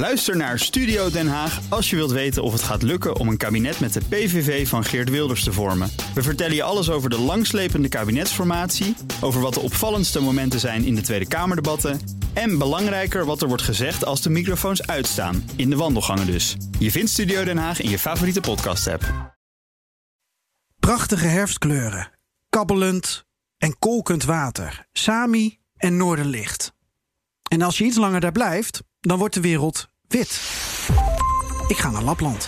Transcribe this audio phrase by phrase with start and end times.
[0.00, 3.36] Luister naar Studio Den Haag als je wilt weten of het gaat lukken om een
[3.36, 5.90] kabinet met de PVV van Geert Wilders te vormen.
[6.14, 10.94] We vertellen je alles over de langslepende kabinetsformatie, over wat de opvallendste momenten zijn in
[10.94, 12.00] de Tweede Kamerdebatten
[12.32, 16.56] en belangrijker wat er wordt gezegd als de microfoons uitstaan, in de wandelgangen dus.
[16.78, 19.34] Je vindt Studio Den Haag in je favoriete podcast-app.
[20.78, 22.10] Prachtige herfstkleuren,
[22.48, 23.24] kabbelend
[23.56, 26.72] en kolkend water, Sami en Noorderlicht.
[27.50, 30.40] En als je iets langer daar blijft, dan wordt de wereld wit.
[31.68, 32.46] Ik ga naar Lapland.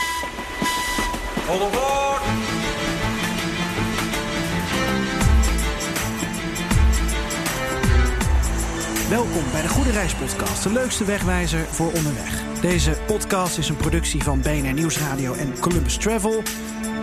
[9.09, 12.42] Welkom bij de Goede Reis Podcast, de leukste wegwijzer voor onderweg.
[12.60, 16.42] Deze podcast is een productie van BNR Nieuwsradio en Columbus Travel.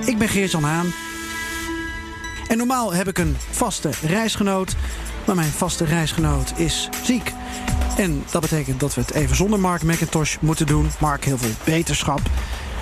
[0.06, 0.94] Ik ben Geert-Jan Haan.
[2.48, 4.76] En normaal heb ik een vaste reisgenoot,
[5.36, 7.34] maar mijn vaste reisgenoot is ziek.
[7.98, 10.90] En dat betekent dat we het even zonder Mark McIntosh moeten doen.
[11.00, 12.20] Mark, heel veel beterschap.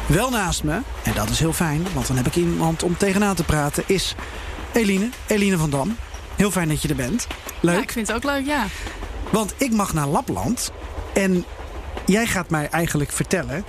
[0.06, 3.36] Wel naast me, en dat is heel fijn, want dan heb ik iemand om tegenaan
[3.36, 4.16] te praten, is
[4.74, 5.96] Eline, Eline van Dam.
[6.36, 7.28] Heel fijn dat je er bent.
[7.60, 7.76] Leuk.
[7.76, 8.66] Ja, ik vind het ook leuk, ja.
[9.32, 10.72] Want ik mag naar Lapland
[11.14, 11.46] en
[12.06, 13.66] jij gaat mij eigenlijk vertellen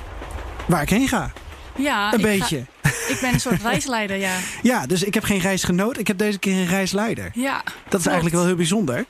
[0.66, 1.30] waar ik heen ga.
[1.76, 2.64] Ja, Een ik ga- beetje.
[3.08, 4.38] Ik ben een soort reisleider, ja.
[4.62, 7.30] Ja, dus ik heb geen reisgenoot, ik heb deze keer een reisleider.
[7.34, 9.04] Ja, Dat is eigenlijk wel heel bijzonder.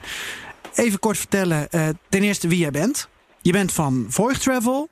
[0.75, 3.09] Even kort vertellen, eh, ten eerste wie jij bent.
[3.43, 4.89] Je bent van Voigt Travel.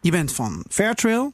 [0.00, 1.32] Je bent van Fairtrail.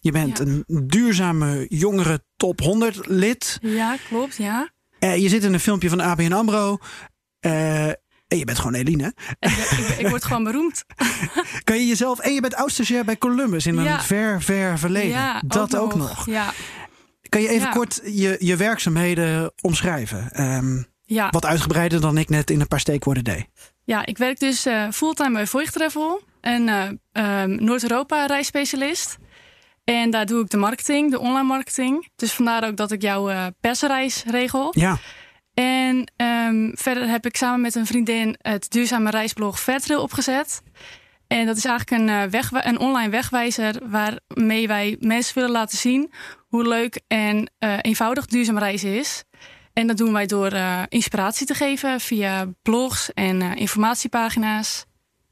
[0.00, 0.44] Je bent Ja.
[0.44, 3.58] een duurzame jongere top 100 lid.
[3.62, 4.70] Ja, klopt, ja.
[4.98, 6.78] Eh, je zit in een filmpje van ABN AMRO.
[7.40, 7.88] Eh,
[8.32, 9.14] en je bent gewoon Eline.
[9.38, 10.84] Ik, ik, ik word gewoon beroemd.
[11.64, 12.18] Kan je jezelf...
[12.18, 15.10] En je bent oud-stagiair bij Columbus in een ver, ver verleden.
[15.10, 16.26] Ja, Dat ook, nog.
[16.26, 16.52] Ja,
[17.28, 20.30] Kan je even kort je, je werkzaamheden omschrijven?
[21.04, 21.28] Ja.
[21.30, 23.46] wat uitgebreider dan ik net in een paar steekwoorden deed.
[23.84, 26.22] ja, ik werk dus eh, fulltime bij Voigt Travel.
[26.40, 29.18] Een eh, ehm, Noord-Europa reisspecialist.
[29.84, 32.08] En daar doe ik de marketing, de online marketing.
[32.16, 34.72] Dus vandaar ook dat ik jouw eh, persreis regel.
[34.78, 34.98] Ja,
[35.54, 40.62] En ehm, verder heb ik samen met een vriendin het duurzame reisblog Fairtrail opgezet.
[41.26, 45.78] En dat is eigenlijk een, eh, wegwi- een online wegwijzer waarmee wij mensen willen laten
[45.78, 46.12] zien
[46.48, 49.24] hoe leuk en eh, eenvoudig duurzaam reizen is.
[49.72, 54.84] En dat doen wij door eh, inspiratie te geven via blogs en informatiepagina's.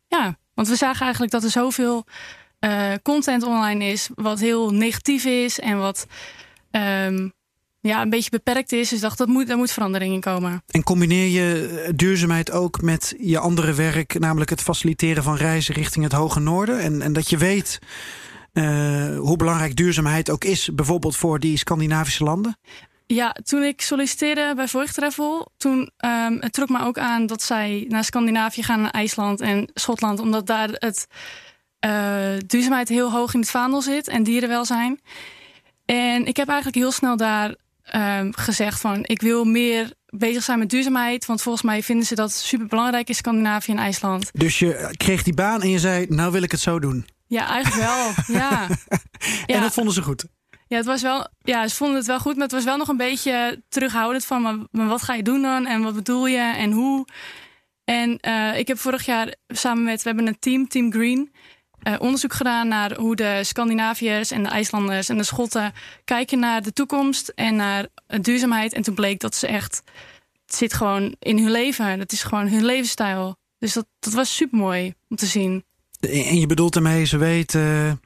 [0.08, 2.04] Ja, want we zagen eigenlijk dat er zoveel
[3.02, 6.06] content online is wat heel negatief is en wat
[6.70, 7.28] ehm,
[7.80, 8.88] ja, een beetje beperkt is.
[8.88, 10.62] Dus dacht dat moet, daar moet verandering in komen.
[10.66, 15.74] En combineer je eh, duurzaamheid ook met je andere werk, namelijk het faciliteren van reizen
[15.74, 16.80] richting het Hoge Noorden?
[16.80, 17.78] En, en dat je weet
[18.52, 22.58] eh, hoe belangrijk duurzaamheid ook is, bijvoorbeeld voor die Scandinavische landen?
[23.06, 27.42] Ja, toen ik solliciteerde bij Voigt Travel, toen ehm, het trok me ook aan dat
[27.42, 31.06] zij naar Scandinavië gaan, naar IJsland en Schotland, omdat daar het
[31.78, 35.00] eh, duurzaamheid heel hoog in het vaandel zit en dierenwelzijn.
[35.84, 37.54] En ik heb eigenlijk heel snel daar
[37.90, 42.14] ehm, gezegd van, ik wil meer bezig zijn met duurzaamheid, want volgens mij vinden ze
[42.14, 44.30] dat super belangrijk in Scandinavië en IJsland.
[44.32, 47.06] Dus je kreeg die baan en je zei, nou wil ik het zo doen.
[47.26, 48.36] Ja, eigenlijk wel.
[48.36, 48.66] ja.
[49.46, 49.60] En Ja.
[49.60, 50.24] dat vonden ze goed.
[50.66, 52.88] Ja, het was wel, ja, ze vonden het wel goed, maar het was wel nog
[52.88, 56.38] een beetje terughoudend van, maar, maar wat ga je doen dan en wat bedoel je
[56.56, 57.06] en hoe?
[57.84, 61.32] En eh, ik heb vorig jaar samen met, we hebben een team, Team Green,
[61.82, 65.72] eh, onderzoek gedaan naar hoe de Scandinaviërs en de IJslanders en de Schotten
[66.04, 67.86] kijken naar de toekomst en naar
[68.20, 68.72] duurzaamheid.
[68.72, 69.82] En toen bleek dat ze echt,
[70.46, 73.36] het zit gewoon in hun leven, dat is gewoon hun levensstijl.
[73.58, 75.64] Dus dat, dat was super mooi om te zien.
[76.00, 78.00] En je bedoelt daarmee, ze weten.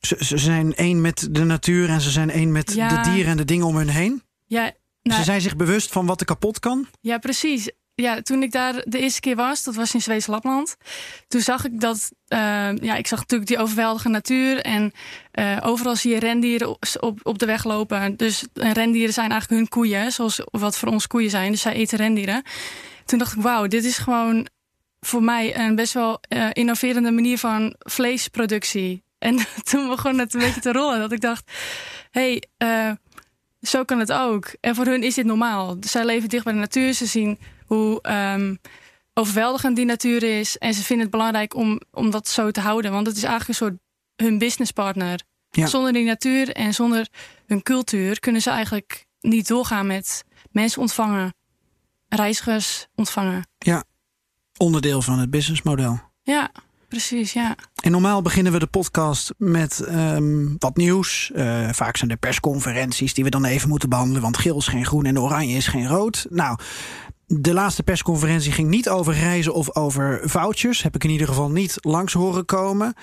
[0.00, 3.02] Ze, ze zijn één met de natuur en ze zijn één met Ja.
[3.02, 4.22] de dieren en de dingen om hun heen.
[4.46, 4.72] Ja,
[5.02, 6.86] nou, Ze zijn zich bewust van wat er kapot kan.
[7.00, 7.70] Ja, precies.
[7.94, 10.76] Ja, toen ik daar de eerste keer was, dat was in Zweeds Lapland.
[11.28, 14.60] Toen zag ik dat, eh, ja, ik zag natuurlijk die overweldigende natuur.
[14.60, 14.92] En
[15.30, 16.68] eh, overal zie je rendieren
[17.00, 18.16] op, op, de weg lopen.
[18.16, 21.50] Dus en rendieren zijn eigenlijk hun koeien, zoals wat voor ons koeien zijn.
[21.50, 22.42] Dus zij eten rendieren.
[23.04, 24.46] Toen dacht ik, wauw, dit is gewoon
[25.00, 29.02] voor mij een best wel eh, innoverende manier van vleesproductie.
[29.22, 30.98] En toen begon het een beetje te rollen.
[30.98, 31.50] Dat ik dacht,
[32.10, 32.42] hey,
[33.60, 34.54] zo kan het ook.
[34.60, 35.76] En voor hun is dit normaal.
[35.80, 36.92] Zij leven dicht bij de natuur.
[36.92, 37.38] Ze zien
[37.74, 38.54] hoe ehm,
[39.14, 40.58] overweldigend die natuur is.
[40.58, 42.92] En ze vinden het belangrijk om, om dat zo te houden.
[42.92, 43.80] Want het is eigenlijk een soort
[44.16, 45.20] hun businesspartner.
[45.50, 45.66] Ja.
[45.66, 47.08] Zonder die natuur en zonder
[47.46, 51.34] hun cultuur kunnen ze eigenlijk niet doorgaan met mensen ontvangen,
[52.08, 53.48] reizigers ontvangen.
[53.58, 53.84] Ja,
[54.56, 56.00] onderdeel van het businessmodel.
[56.22, 56.50] Ja,
[56.88, 57.54] precies, ja.
[57.82, 61.30] En normaal beginnen we de podcast met ehm, wat nieuws.
[61.34, 64.22] Eh, vaak zijn er persconferenties die we dan even moeten behandelen.
[64.22, 66.26] Want geel is geen groen en oranje is geen rood.
[66.30, 66.58] Nou,
[67.40, 70.82] de laatste persconferentie ging niet over reizen of over vouchers.
[70.82, 72.94] Heb ik in ieder geval niet langs horen komen.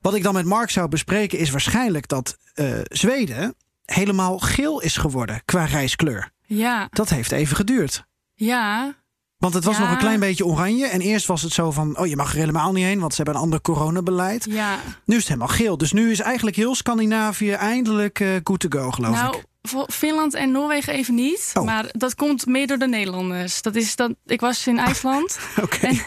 [0.00, 3.54] Wat ik dan met Mark zou bespreken is waarschijnlijk dat uh, Zweden
[3.84, 6.30] helemaal geel is geworden qua reiskleur.
[6.42, 6.88] Ja.
[6.90, 8.04] Dat heeft even geduurd.
[8.34, 8.94] Ja.
[9.38, 10.86] Want het was nog een klein beetje oranje.
[10.86, 13.16] En eerst was het zo van, oh je mag er helemaal niet heen, want ze
[13.16, 14.46] hebben een ander coronabeleid.
[14.50, 14.78] Ja.
[15.04, 15.76] Nu is het helemaal geel.
[15.76, 19.44] Dus nu is eigenlijk heel Scandinavië eindelijk uh, good to go, geloof nou, ik.
[19.68, 21.50] Voor Finland en Noorwegen even niet.
[21.54, 21.64] Oh.
[21.64, 23.62] Maar dat komt meer door de Nederlanders.
[23.62, 25.38] Dat is dat, ik was in IJsland.
[25.62, 25.86] Oké.
[25.86, 25.98] En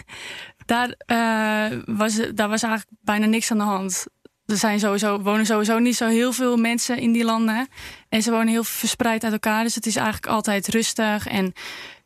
[0.66, 4.06] daar, uh, was, daar was eigenlijk bijna niks aan de hand.
[4.46, 7.68] Er zijn sowieso, wonen sowieso niet zo heel veel mensen in die landen.
[8.10, 9.64] En ze wonen heel verspreid uit elkaar.
[9.64, 11.28] Dus het is eigenlijk altijd rustig.
[11.28, 11.54] En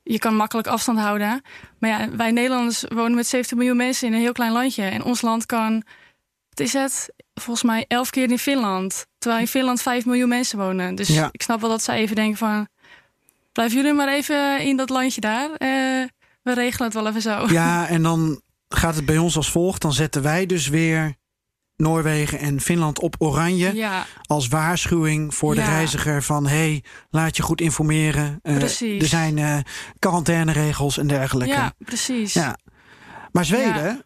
[0.04, 1.42] je kan makkelijk afstand houden.
[1.80, 4.84] Maar ja, wij Nederlanders wonen met 70 miljoen mensen in een heel klein landje.
[4.84, 5.84] En ons land kan,
[6.50, 7.14] wat is het?
[7.34, 9.06] Volgens mij elf keer in Finland.
[9.22, 10.96] Terwijl in Finland 5 miljoen mensen wonen.
[10.96, 11.30] Dus Ja.
[11.32, 12.68] ik snap wel dat zij even denken van...
[13.52, 15.50] Blijven jullie maar even in dat landje daar.
[15.52, 15.70] Eh,
[16.44, 17.46] we regelen het wel even zo.
[17.50, 19.82] Ja, en dan gaat het bij ons als volgt.
[19.82, 21.16] Dan zetten wij dus weer
[21.76, 23.74] Noorwegen en Finland op oranje.
[23.76, 25.68] Ja, Als waarschuwing voor de Ja.
[25.68, 26.48] reiziger van...
[26.48, 28.40] hey, laat je goed informeren.
[28.42, 29.02] Eh, Precies.
[29.02, 29.58] Er zijn eh
[30.00, 31.54] quarantaineregels en dergelijke.
[31.54, 32.34] ja precies.
[32.34, 32.58] Ja.
[33.32, 34.04] Maar Zweden,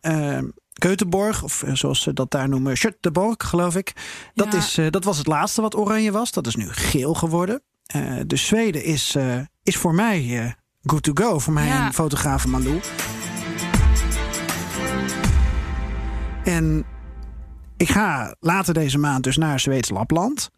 [0.85, 3.93] Göteborg, of eh, zoals ze dat daar noemen, Göteborg, geloof ik.
[4.33, 4.57] Dat, Ja.
[4.57, 6.31] is, eh, dat was het laatste wat oranje was.
[6.31, 7.61] Dat is nu geel geworden.
[7.85, 9.15] Eh, dus Zweden is,
[9.63, 11.39] is voor mij good to go.
[11.39, 11.85] Voor mij Ja.
[11.85, 12.79] en fotograaf Malou.
[16.43, 16.85] En
[17.77, 20.51] ik ga later deze maand dus naar Zweeds Lapland.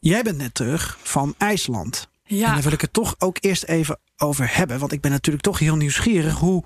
[0.00, 2.08] Jij bent net terug van IJsland.
[2.24, 2.52] En Ja.
[2.52, 4.78] daar wil ik het toch ook eerst even over hebben.
[4.78, 6.34] Want ik ben natuurlijk toch heel nieuwsgierig.
[6.38, 6.64] Hoe,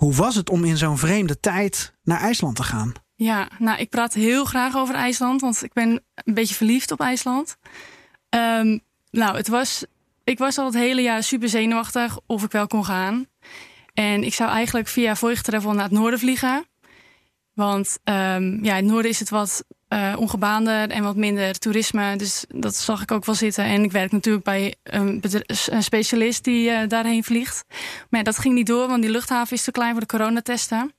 [0.00, 2.92] hoe was het om in zo'n vreemde tijd naar IJsland te gaan?
[3.14, 7.00] Ja, nou, ik praat heel graag over IJsland, want ik ben een beetje verliefd op
[7.00, 7.56] IJsland.
[8.28, 8.78] Ehm,
[9.10, 9.84] nou, het was,
[10.24, 13.26] ik was al het hele jaar super zenuwachtig of ik wel kon gaan.
[13.94, 16.64] En ik zou eigenlijk via Voigtravel naar het noorden vliegen.
[17.54, 22.16] Want ehm, ja, in het noorden is het wat eh, ongebaander en wat minder toerisme.
[22.16, 23.64] Dus dat zag ik ook wel zitten.
[23.64, 25.22] En ik werk natuurlijk bij een,
[25.78, 27.64] specialist die eh, daarheen vliegt.
[28.08, 30.92] Maar dat ging niet door, want die luchthaven is te klein voor de coronatesten.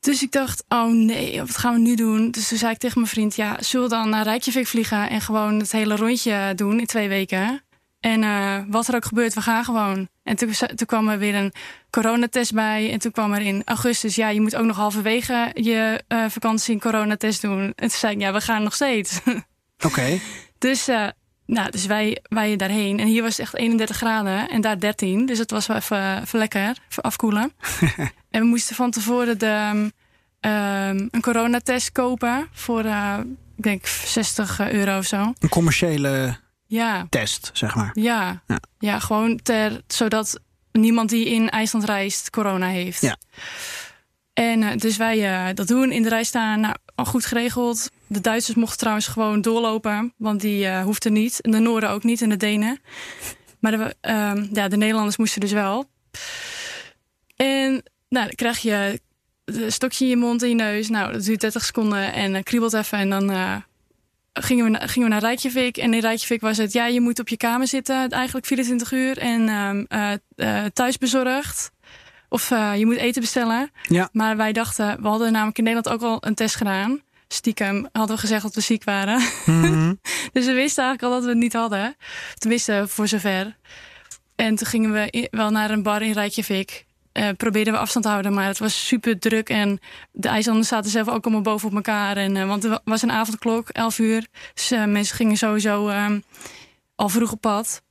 [0.00, 2.30] Dus ik dacht, oh nee, wat gaan we nu doen?
[2.30, 5.20] Dus toen zei ik tegen mijn vriend, ja, zullen we dan naar Reykjavik vliegen en
[5.20, 7.65] gewoon het hele rondje doen in twee weken?
[8.06, 10.08] En eh, wat er ook gebeurt, we gaan gewoon.
[10.22, 10.52] En toen,
[10.86, 11.52] kwam er weer een
[11.90, 12.92] coronatest bij.
[12.92, 16.74] En toen kwam er in augustus, ja, je moet ook nog halverwege je eh, vakantie
[16.74, 17.60] een coronatest doen.
[17.60, 19.20] En toen zei ik, ja, we gaan nog steeds.
[19.86, 20.18] Oké.
[20.58, 21.06] Dus, eh,
[21.46, 22.98] nou, dus wij, wij daarheen.
[22.98, 25.26] En hier was het echt 31 graden en daar 13.
[25.26, 27.52] Dus het was wel even, even lekker, even afkoelen.
[28.30, 29.88] en we moesten van tevoren de, ehm,
[30.40, 32.84] ehm, een coronatest kopen voor,
[33.56, 35.32] ik denk, 60 euro of zo.
[35.38, 37.90] Een commerciële Ja, test, zeg maar.
[37.94, 38.42] ja.
[38.46, 38.60] Ja.
[38.78, 40.40] Ja, gewoon ter, zodat
[40.72, 43.00] niemand die in IJsland reist corona heeft.
[43.00, 43.16] Ja.
[44.32, 47.90] En eh, dus wij eh, dat doen, in de rij staan, nou, al goed geregeld.
[48.06, 51.40] De Duitsers mochten trouwens gewoon doorlopen, want die eh hoefden niet.
[51.40, 52.80] En de Noorden ook niet en de Denen.
[53.60, 55.90] Maar de, ehm, ja, de Nederlanders moesten dus wel.
[57.36, 57.70] En
[58.08, 59.00] nou, dan krijg je
[59.44, 60.88] een stokje in je mond en je neus.
[60.88, 62.98] Nou, dat duurt 30 seconden en kriebelt even.
[62.98, 63.30] En dan
[64.42, 65.76] gingen, we, na- gingen we naar Reykjavik.
[65.76, 69.18] En in Reykjavik was het, ja, je moet op je kamer zitten, eigenlijk 24 uur.
[69.18, 69.48] En
[69.88, 71.70] eh, eh, thuisbezorgd.
[72.28, 73.70] Of eh, je moet eten bestellen.
[73.82, 74.08] Ja.
[74.12, 77.00] Maar wij dachten, we hadden namelijk in Nederland ook al een test gedaan.
[77.28, 79.22] Stiekem hadden we gezegd dat we ziek waren.
[79.46, 79.94] Mhm.
[80.32, 81.96] Dus we wisten eigenlijk al dat we het niet hadden.
[82.38, 83.56] Tenminste, voor zover.
[84.36, 86.85] En toen gingen we wel naar een bar in Reykjavik.
[87.16, 89.48] Eh probeerden we afstand te houden, maar het was super druk.
[89.48, 89.78] En
[90.12, 92.16] de IJslanders zaten zelf ook allemaal boven op elkaar.
[92.16, 94.26] En, eh, want wa- was een avondklok, 11 uur.
[94.54, 96.20] Dus eh, mensen gingen sowieso ehm,
[96.94, 97.82] al vroeg op pad.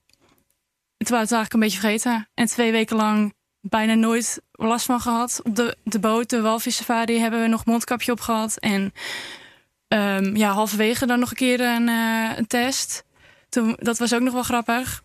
[0.98, 2.28] Waren we het eigenlijk een beetje vergeten.
[2.34, 5.40] En twee weken lang bijna nooit last van gehad.
[5.44, 8.58] Op de, de boot, de walvissafari, hebben we nog mondkapje op gehad.
[8.60, 8.94] En
[9.88, 11.88] Ehm, ja, halverwege dan nog een keer een,
[12.38, 13.04] een test.
[13.50, 15.04] Toen, dat was ook nog wel grappig.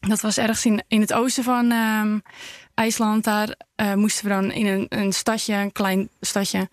[0.00, 2.18] Dat was ergens in, in het oosten van ehm,
[2.74, 3.24] IJsland.
[3.24, 6.68] Daar eh, moesten we dan in een, een stadje, een klein stadje,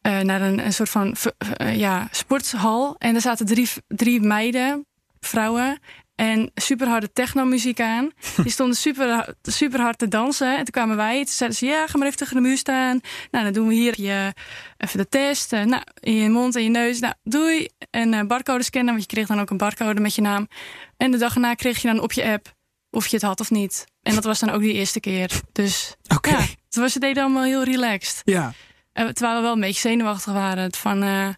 [0.00, 2.94] eh, naar een, een soort van eh, ja, sporthal.
[2.98, 4.86] En daar zaten drie, drie meiden,
[5.20, 5.78] vrouwen.
[6.14, 8.10] En super harde technomuziek aan.
[8.42, 10.50] Die stonden super, super hard te dansen.
[10.50, 11.16] En toen kwamen wij.
[11.16, 13.00] Toen zeiden ze: Ja, ga maar even tegen de muur staan.
[13.30, 14.32] Nou, dan doen we hier je,
[14.76, 15.50] even de test.
[15.50, 17.00] Nou, in je mond en je neus.
[17.00, 17.68] Nou, doei.
[17.90, 18.94] En eh barcode scannen.
[18.94, 20.48] Want je kreeg dan ook een barcode met je naam.
[20.96, 22.54] En de dag erna kreeg je dan op je app
[22.90, 23.86] of je het had of niet.
[24.06, 25.40] En dat was dan ook die eerste keer.
[25.52, 26.30] Dus Oké.
[26.30, 28.20] ja, het was het deden allemaal heel relaxed.
[28.24, 28.52] Ja.
[28.92, 30.62] Eh, terwijl we wel een beetje zenuwachtig waren.
[30.62, 31.28] Het Van, eh,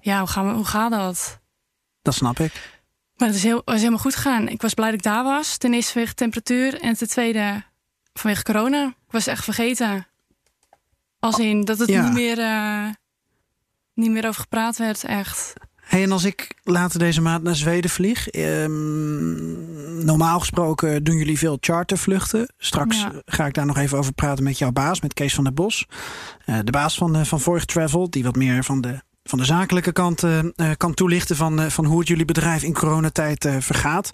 [0.00, 1.40] ja, hoe, gaan we, hoe gaat dat?
[2.02, 2.80] dat snap ik.
[3.16, 4.48] Maar het is heel, was helemaal goed gegaan.
[4.48, 5.56] Ik was blij dat ik daar was.
[5.56, 7.62] Ten eerste vanwege temperatuur en ten tweede
[8.12, 8.86] vanwege corona.
[8.86, 10.06] Ik was echt vergeten.
[11.18, 12.02] Als in dat het Ja.
[12.04, 12.88] niet, meer, eh,
[13.94, 15.52] niet meer over gepraat werd, echt.
[15.82, 21.38] Hey, en als ik later deze maand naar Zweden vlieg, ehm, normaal gesproken doen jullie
[21.38, 22.52] veel chartervluchten.
[22.58, 23.12] Straks Ja.
[23.24, 25.86] ga ik daar nog even over praten met jouw baas, met Kees van der Bos.
[26.44, 29.44] Eh, de baas van, eh, van Voigt Travel, die wat meer van de, van de
[29.44, 30.40] zakelijke kant eh,
[30.76, 34.12] kan toelichten van, van hoe het jullie bedrijf in coronatijd vergaat.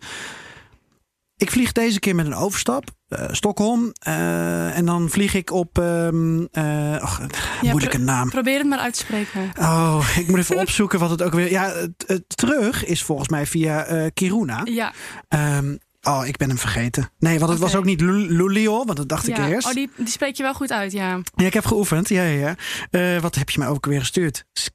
[1.37, 3.93] Ik vlieg deze keer met een overstap, eh, Stockholm.
[3.99, 7.21] eh, en dan vlieg ik op, eh, ach,
[7.63, 8.31] Ja, moeilijke naam.
[8.31, 9.51] Probeer het maar uit te spreken.
[9.61, 11.51] Oh, ik moet even opzoeken wat het ook weer.
[11.51, 11.73] Ja,
[12.07, 14.61] het, terug is volgens mij via Kiruna.
[14.65, 14.93] Ja,
[15.29, 17.11] Ehm, oh, ik ben hem vergeten.
[17.19, 19.67] Nee, want het was ook niet Lu- Lulio, want dat dacht ik eerst.
[19.67, 21.21] Oh, die, die spreek je wel goed uit, ja.
[21.35, 22.09] Ja, ik heb geoefend.
[22.09, 22.55] Ja, ja,
[22.91, 23.21] ja.
[23.21, 24.45] Wat heb je mij ook weer gestuurd?
[24.53, 24.71] S-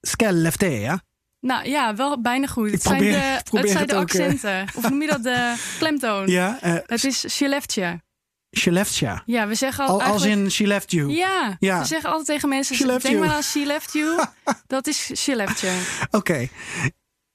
[0.00, 1.00] Skellefte, ja?
[1.44, 2.66] Nou ja, wel bijna goed.
[2.66, 4.26] Ik Het zijn de, probeer het zijn het de ook, eh.
[4.26, 4.66] accenten.
[4.74, 6.26] Of noem je dat de klemtoon?
[6.26, 8.02] Ja, eh Het is Sheleftje.
[8.56, 9.22] she left ya.
[9.26, 11.10] Ja, we zeggen al, Al, als in she left you.
[11.12, 11.78] Ja, Ja.
[11.80, 13.18] we zeggen altijd tegen mensen: She denk you.
[13.18, 14.24] maar aan she left you.
[14.66, 15.74] dat is she left you.
[16.10, 16.48] Oké,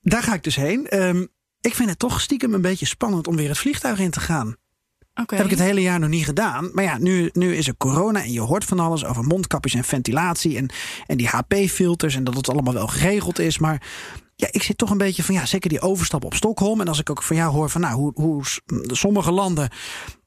[0.01, 0.87] daar ga ik dus heen.
[0.87, 1.25] Ehm,
[1.61, 4.55] ik vind het toch stiekem een beetje spannend om weer het vliegtuig in te gaan.
[5.25, 6.69] Heb ik het hele jaar nog niet gedaan.
[6.73, 9.83] Maar ja, nu, nu is er corona en je hoort van alles over mondkapjes en
[9.83, 10.69] ventilatie en,
[11.05, 13.57] en die HP-filters en dat het allemaal wel geregeld is.
[13.57, 13.87] Maar
[14.35, 16.81] ja, ik zit toch een beetje van ja, zeker die overstap op Stockholm.
[16.81, 18.43] En als ik ook van jou hoor van nou, hoe, hoe
[18.87, 19.69] sommige landen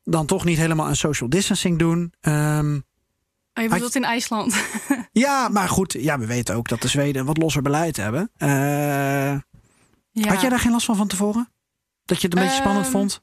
[0.05, 2.13] dan toch niet helemaal een social distancing doen.
[2.21, 2.79] Ehm,
[3.55, 4.65] Oh, je bedoelt in IJsland.
[5.13, 8.31] ja, maar goed, ja, we weten ook dat de Zweden wat losser beleid hebben.
[8.37, 8.49] Eh,
[10.11, 10.29] ja.
[10.29, 11.53] Had jij daar geen last van van tevoren?
[12.05, 13.23] Dat je het een beetje spannend Ehm, vond?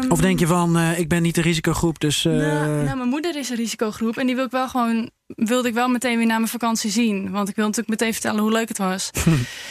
[0.00, 2.22] Ehm, Of denk je van, eh, ik ben niet de risicogroep, dus...
[2.22, 5.74] Nou, nou, mijn moeder is een risicogroep en die wil ik wel gewoon, wilde ik
[5.74, 7.30] wel meteen weer na mijn vakantie zien.
[7.30, 9.10] Want ik wil natuurlijk meteen vertellen hoe leuk het was.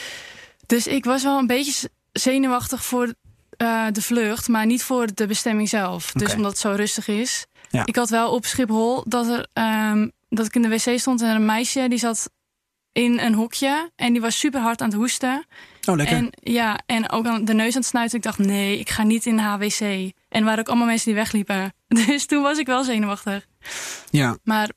[0.66, 3.14] dus ik was wel een beetje zenuwachtig voor
[3.56, 6.12] eh, de vlucht, maar niet voor de bestemming zelf.
[6.12, 7.46] Dus omdat het zo rustig is.
[7.70, 7.86] Ja.
[7.86, 11.28] Ik had wel op Schiphol dat, er, ehm, dat ik in de wc stond en
[11.34, 12.30] een meisje die zat
[12.92, 15.46] in een hokje en die was super hard aan het hoesten.
[15.88, 16.16] Oh, lekker.
[16.16, 18.16] En ja, en ook aan de neus aan het snuiten.
[18.16, 20.12] Ik dacht, nee, ik ga niet in de HWC.
[20.28, 21.72] En er waren ook allemaal mensen die wegliepen.
[22.06, 23.46] Dus toen was ik wel zenuwachtig.
[24.10, 24.36] ja.
[24.44, 24.70] Maar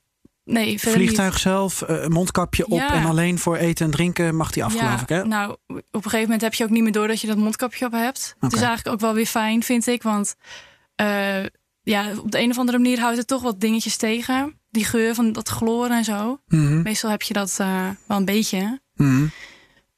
[0.43, 2.93] nee, Vliegtuig zelf, eh, mondkapje op Ja.
[2.93, 4.81] en alleen voor eten en drinken mag die af, niet.
[4.81, 5.25] geloof Ja, ik, hè?
[5.25, 7.86] nou, op een gegeven moment heb je ook niet meer door dat je dat mondkapje
[7.86, 8.36] op hebt.
[8.39, 8.55] Het Oké.
[8.55, 10.03] is eigenlijk ook wel weer fijn, vind ik.
[10.03, 10.36] Want
[10.96, 11.43] eh,
[11.81, 14.60] ja, op de een of andere manier houdt het toch wat dingetjes tegen.
[14.70, 16.41] Die geur van dat chloor en zo.
[16.48, 18.81] Mhm, Meestal heb je dat eh, wel een beetje.
[18.96, 19.25] mhm.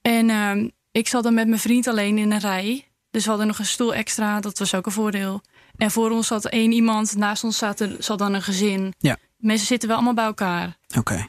[0.01, 2.87] En ehm, ik zat dan met mijn vriend alleen in een rij.
[3.13, 4.39] Dus we hadden nog een stoel extra.
[4.39, 5.41] Dat was ook een voordeel.
[5.77, 7.15] En voor ons zat één iemand.
[7.15, 8.93] Naast ons zat, er, zat dan een gezin.
[8.97, 9.17] Ja.
[9.37, 10.77] Mensen zitten wel allemaal bij elkaar.
[10.97, 11.27] Oké.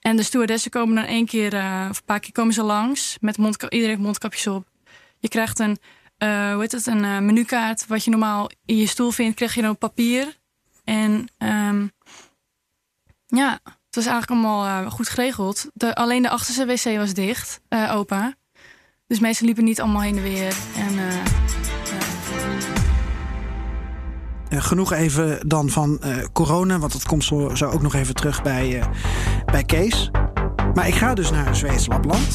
[0.00, 3.16] En de stewardessen komen dan één keer, eh, of een paar keer komen ze langs.
[3.20, 4.68] Met mondka- iedereen heeft mondkapjes op.
[5.18, 5.78] Je krijgt een,
[6.18, 7.86] eh, hoe heet het, een eh, menukaart.
[7.86, 10.36] Wat je normaal in je stoel vindt, krijg je dan op papier.
[10.84, 11.86] En ehm,
[13.26, 15.70] ja, het was eigenlijk allemaal goed geregeld.
[15.74, 17.60] De, alleen de achterste wc was dicht,
[17.90, 18.36] open.
[19.06, 20.56] Dus mensen liepen niet allemaal heen en weer.
[20.98, 21.14] Eh,
[24.48, 24.56] ja.
[24.56, 28.14] Eh, genoeg even dan van eh, corona, want dat komt zo, zo ook nog even
[28.14, 28.86] terug bij, eh,
[29.44, 30.10] bij Kees.
[30.74, 32.34] Maar ik ga dus naar Zweeds Lapland.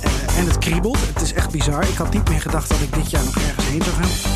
[0.00, 0.98] Eh, en het kriebelt.
[1.14, 1.82] Het is echt bizar.
[1.82, 4.34] Ik had niet meer gedacht dat ik dit jaar nog ergens heen zou gaan.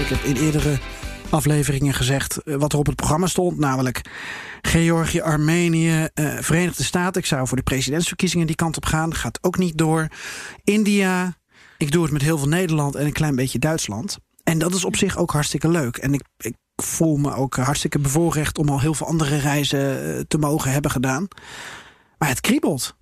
[0.00, 0.78] Ik heb in eerdere
[1.30, 3.58] afleveringen gezegd eh, wat er op het programma stond.
[3.58, 4.00] Namelijk
[4.62, 7.20] Georgië, Armenië, eh, Verenigde Staten.
[7.20, 9.14] Ik zou voor de presidentsverkiezingen die kant op gaan.
[9.14, 10.08] Gaat ook niet door.
[10.64, 11.36] India.
[11.78, 14.18] Ik doe het met heel veel Nederland en een klein beetje Duitsland.
[14.44, 15.96] En dat is op zich ook hartstikke leuk.
[15.96, 20.20] En ik, ik voel me ook hartstikke bevoorrecht om al heel veel andere reizen eh,
[20.28, 21.28] te mogen hebben gedaan.
[22.18, 22.96] Maar het kriebelt.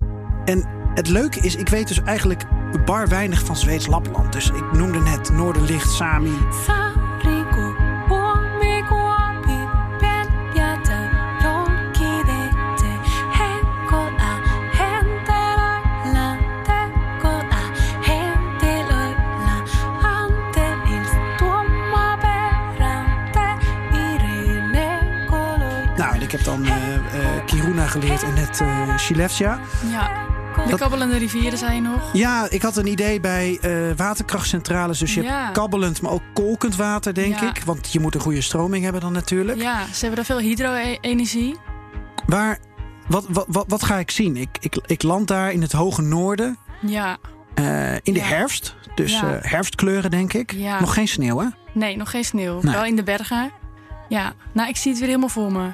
[0.45, 2.47] En het leuke is, ik weet dus eigenlijk
[2.85, 4.33] bar weinig van Zweeds Lapland.
[4.33, 6.38] Dus ik noemde net Noorderlicht, Sami.
[6.66, 6.96] Saariku,
[26.26, 28.62] ik heb dan eh eh, Kiruna geleerd en net
[29.00, 29.61] Shilevsja.
[29.90, 30.11] ja,
[30.68, 32.11] de kabbelende rivieren zijn nog.
[32.12, 34.99] Ja, ik had een idee bij eh, waterkrachtcentrales.
[34.99, 35.42] Dus je Ja.
[35.42, 37.49] hebt kabbelend, maar ook kolkend water, denk Ja.
[37.49, 37.62] ik.
[37.64, 39.61] Want je moet een goede stroming hebben dan natuurlijk.
[39.61, 41.56] Ja, ze hebben daar veel hydro-energie.
[42.26, 42.59] Waar,
[43.09, 44.37] wat, wat, wat, wat ga ik zien?
[44.37, 46.56] Ik, ik, ik land daar in het hoge noorden.
[46.80, 47.16] Ja,
[48.02, 48.25] in de Ja.
[48.25, 48.76] herfst.
[48.95, 50.52] Dus herfstkleuren, denk ik.
[50.52, 50.80] Ja.
[50.80, 51.47] Nog geen sneeuw, hè?
[51.73, 52.59] nee, nog geen sneeuw.
[52.62, 52.75] Nee.
[52.75, 53.50] Wel in de bergen.
[54.09, 55.68] Ja, nou, ik zie het weer helemaal voor me.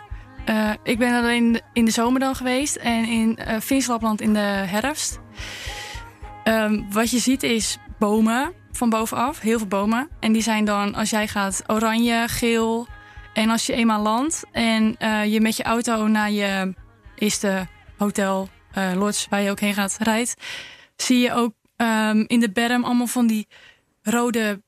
[0.45, 5.21] Eh, ik ben alleen in de zomer dan geweest en in uh, in de herfst.
[6.45, 10.09] Ehm, wat je ziet is bomen van bovenaf, heel veel bomen.
[10.21, 12.87] En die zijn dan, als jij gaat, oranje, geel.
[13.33, 16.75] En als je eenmaal landt en uh, je met je auto naar je
[17.15, 20.35] eerste hotel, uh, lodge, waar je ook heen gaat, rijdt,
[20.97, 23.47] zie je ook um, in de berm allemaal van die
[24.03, 24.61] rode Ro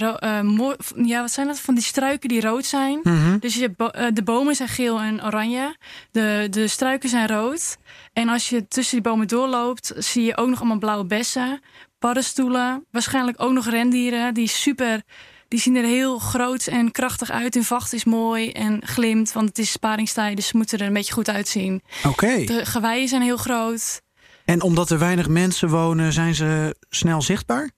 [0.00, 1.60] uh, ja, wat zijn dat?
[1.60, 3.00] Van die struiken die rood zijn.
[3.02, 3.38] Mm -hmm.
[3.38, 5.76] Dus je bo uh, de bomen zijn geel en oranje.
[6.10, 7.76] De, de struiken zijn rood.
[8.12, 11.60] En als je tussen die bomen doorloopt, zie je ook nog allemaal blauwe bessen,
[11.98, 12.86] paddenstoelen.
[12.90, 15.02] Waarschijnlijk ook nog rendieren die super.
[15.48, 17.54] Die zien er heel groot en krachtig uit.
[17.54, 20.92] Hun vacht is mooi en glimt, want het is sparingstijd, dus ze moeten er een
[20.92, 21.82] beetje goed uitzien.
[21.98, 22.08] Oké.
[22.08, 22.46] Okay.
[22.46, 24.02] De geweien zijn heel groot.
[24.44, 27.70] En omdat er weinig mensen wonen, zijn ze snel zichtbaar?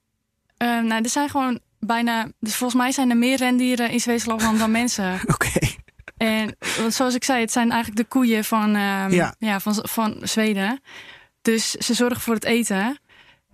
[0.59, 2.28] Uh, nou, er zijn gewoon bijna.
[2.40, 5.14] Dus volgens mij zijn er meer rendieren in Zweedslapland dan mensen.
[5.22, 5.32] Oké.
[5.32, 5.76] Okay.
[6.16, 6.56] En
[6.88, 9.34] zoals ik zei, het zijn eigenlijk de koeien van, um, ja.
[9.38, 10.80] Ja, van, van Zweden.
[11.42, 12.98] Dus ze zorgen voor het eten.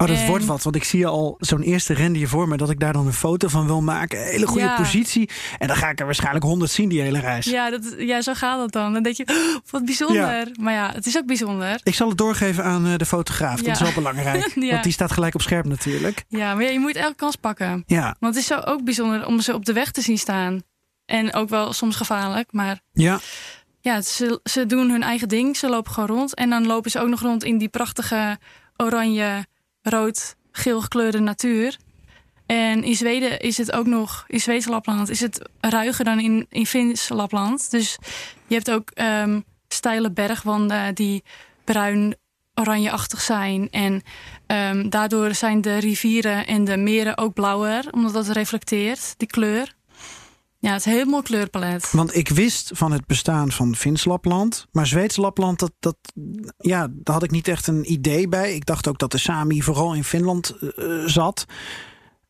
[0.00, 2.70] Oh, dat En- wordt wat, want ik zie al zo'n eerste rendier voor me dat
[2.70, 4.22] ik daar dan een foto van wil maken.
[4.24, 4.76] Hele goede Ja.
[4.76, 5.30] positie.
[5.58, 7.44] En dan ga ik er waarschijnlijk honderd zien die hele reis.
[7.46, 8.92] Ja, dat, ja, zo gaat het dan.
[8.92, 10.48] Dan denk je, "Oh, wat bijzonder.
[10.60, 11.80] Maar ja, het is ook bijzonder.
[11.82, 13.60] Ik zal het doorgeven aan eh, de fotograaf.
[13.62, 14.52] Dat is wel belangrijk.
[14.70, 16.24] Want die staat gelijk op scherp natuurlijk.
[16.28, 17.82] Ja, maar ja, je moet elke kans pakken.
[17.86, 20.62] Ja, Want het is zo ook bijzonder om ze op de weg te zien staan.
[21.06, 22.52] En ook wel soms gevaarlijk.
[22.52, 23.20] Maar ja.
[23.80, 25.56] ja, ze, ze doen hun eigen ding.
[25.56, 26.34] Ze lopen gewoon rond.
[26.34, 28.38] En dan lopen ze ook nog rond in die prachtige
[28.76, 29.46] oranje,
[29.82, 31.76] rood, geel gekleurde natuur.
[32.46, 36.46] En in Zweden is het ook nog, in Zweedse Lapland is het ruiger dan in,
[36.48, 37.70] in Fins Lapland.
[37.70, 37.98] Dus
[38.46, 41.24] je hebt ook ehm, steile bergwanden die
[41.64, 42.14] bruin
[42.54, 43.70] oranjeachtig zijn.
[43.70, 44.02] En
[44.46, 49.74] ehm, daardoor zijn de rivieren en de meren ook blauwer, omdat dat reflecteert, die kleur.
[50.60, 51.92] Ja, het is mooi kleurpalet.
[51.92, 54.66] Want ik wist van het bestaan van Fins Lapland.
[54.72, 55.96] Maar Zweeds Lapland, dat, dat,
[56.58, 58.54] ja, daar had ik niet echt een idee bij.
[58.54, 61.44] Ik dacht ook dat de Sami vooral in Finland eh, zat.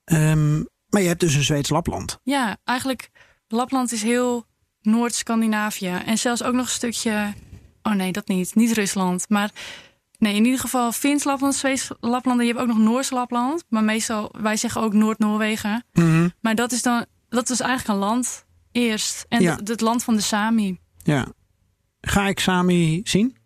[0.05, 0.57] Ehm,
[0.89, 2.19] maar je hebt dus een Zweeds Lapland.
[2.23, 3.11] Ja, eigenlijk
[3.49, 4.47] Lapland is heel
[4.81, 6.01] Noord-Scandinavië.
[6.07, 7.35] En zelfs ook nog een stukje.
[7.83, 8.55] Oh nee, dat niet.
[8.55, 9.29] Niet Rusland.
[9.29, 9.51] Maar
[10.19, 12.41] nee, in ieder geval Fins Lapland, Zweeds Lapland.
[12.41, 13.65] En je hebt ook nog Noors Lapland.
[13.69, 15.85] Maar meestal, wij zeggen ook Noord-Noorwegen.
[16.41, 19.25] Maar dat is dan, dat is eigenlijk een land eerst.
[19.29, 19.59] En Ja.
[19.65, 20.79] het- land van de Sami.
[21.03, 21.27] Ja.
[22.01, 23.37] Ga ik Sami zien?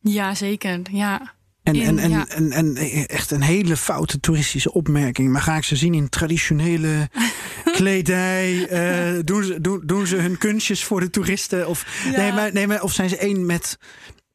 [0.00, 0.80] Ja, zeker.
[0.90, 1.34] Ja.
[1.62, 2.26] En, In- en, en, ja.
[2.26, 5.32] en, en echt een hele foute toeristische opmerking.
[5.32, 7.08] Maar ga ik ze zien in traditionele
[7.78, 8.68] kledij?
[8.68, 11.68] Eh, doen, ze, doen, doen ze hun kunstjes voor de toeristen?
[11.68, 12.16] Of, Ja.
[12.16, 13.78] nee, maar, nee, maar, of zijn ze één met...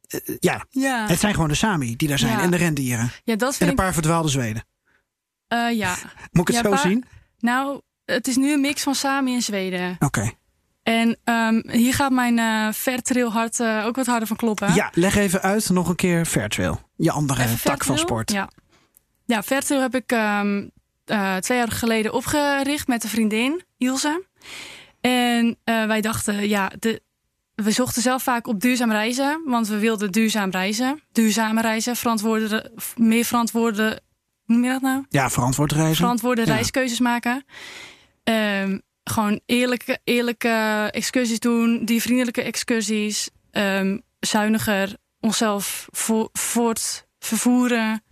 [0.08, 2.40] eh, ja, Ja, het zijn gewoon de Sami die daar zijn.
[2.40, 3.12] En de rendieren.
[3.24, 3.76] ja dat En een ik.
[3.78, 4.66] paar verdwaalde Zweden.
[5.48, 5.98] eh, ja.
[6.32, 7.06] Moet ik het zo paar- zien?
[7.40, 7.82] Nou,
[8.14, 9.96] het is nu een mix van Sami en Zweden.
[10.00, 10.32] Oké.
[10.84, 14.74] En ehm, hier gaat mijn eh Fairtrail hart eh, ook wat harder van kloppen.
[14.74, 16.82] Ja, leg even uit nog een keer Fairtrail.
[16.96, 18.32] Je andere Even tak van sport.
[18.32, 18.50] Ja,
[19.26, 20.68] ja Fairtrail heb ik ehm,
[21.06, 24.26] eh, twee jaar geleden opgericht met een vriendin, Ilse.
[25.02, 27.02] En wij dachten, ja, de,
[27.56, 29.42] we zochten zelf vaak op duurzaam reizen.
[29.46, 31.02] Want we wilden duurzaam reizen.
[31.12, 34.02] Duurzame reizen, verantwoorde, meer verantwoorde...
[34.46, 35.06] Hoe noem je dat nou?
[35.10, 35.96] Ja, verantwoord reizen.
[35.96, 36.54] verantwoorde Ja.
[36.54, 37.46] reiskeuzes maken.
[38.24, 43.30] Ehm, gewoon eerlijke, eerlijke excursies doen, die vriendelijke excursies.
[43.52, 48.04] Ehm, zuiniger onszelf vo- voort vervoeren.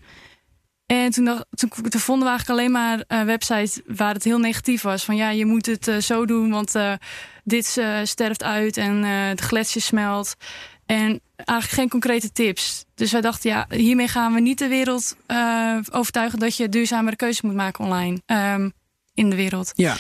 [0.86, 1.44] En toen,
[1.90, 5.04] vonden we eigenlijk alleen maar een website waar het heel negatief was.
[5.06, 6.94] Van ja, je moet het eh, zo doen, want eh,
[7.44, 9.02] dit eh, sterft uit en
[9.36, 10.36] de gletsjer smelt.
[10.86, 12.86] En eigenlijk geen concrete tips.
[12.96, 15.16] Dus wij dachten, ja, hiermee gaan we niet de wereld
[15.92, 18.70] overtuigen dat je duurzamere keuzes moet maken online ehm,
[19.20, 19.72] in de wereld.
[19.76, 19.96] Ja,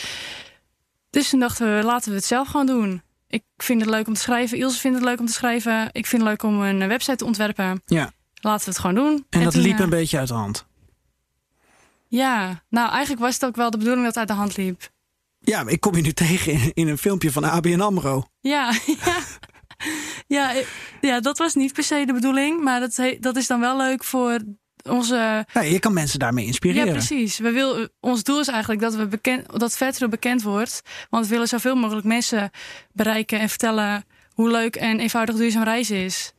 [1.09, 3.01] Dus toen dachten we, laten we het zelf gewoon doen.
[3.27, 4.57] Ik vind het leuk om te schrijven.
[4.57, 5.89] Ilse vindt het leuk om te schrijven.
[5.91, 7.81] Ik vind het leuk om een website te ontwerpen.
[7.85, 8.11] ja.
[8.41, 9.25] Laten we het gewoon doen.
[9.29, 10.65] En, dat toen, liep eh, een beetje uit de hand.
[12.07, 14.89] Ja, nou eigenlijk was het ook wel de bedoeling dat het uit de hand liep.
[15.39, 18.23] Ja, maar ik kom je nu tegen in, in een filmpje van ABN AMRO.
[18.41, 18.73] Ja,
[19.05, 19.17] ja.
[20.27, 20.65] Ja, eh,
[21.01, 22.63] ja, dat was niet per se de bedoeling.
[22.63, 24.39] Maar dat, dat is dan wel leuk voor
[24.89, 26.85] onze Ja, je kan mensen daarmee inspireren.
[26.85, 27.37] Ja, precies.
[27.37, 30.81] We wil, ons doel is eigenlijk dat, we bekend, dat Vetro bekend wordt.
[31.09, 32.49] Want we willen zoveel mogelijk mensen
[32.93, 36.33] bereiken en vertellen hoe leuk en eenvoudig duurzaam reizen is.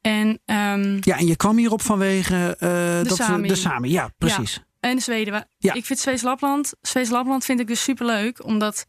[0.00, 3.48] En, ehm, Ja, en je kwam hierop vanwege eh, dat we- Sami.
[3.48, 3.90] de Sami.
[3.90, 4.60] Ja, precies.
[4.80, 5.48] en Zweden.
[5.58, 5.72] Ja.
[5.72, 6.72] Ik vind Zweeds Lapland.
[6.80, 8.44] Zweeds Lapland vind ik dus super leuk.
[8.44, 8.86] Omdat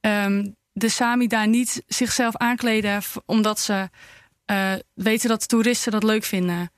[0.00, 3.02] ehm, de Sami daar niet zichzelf aankleden.
[3.26, 3.88] Omdat ze
[4.44, 6.72] eh, weten dat toeristen dat leuk vinden.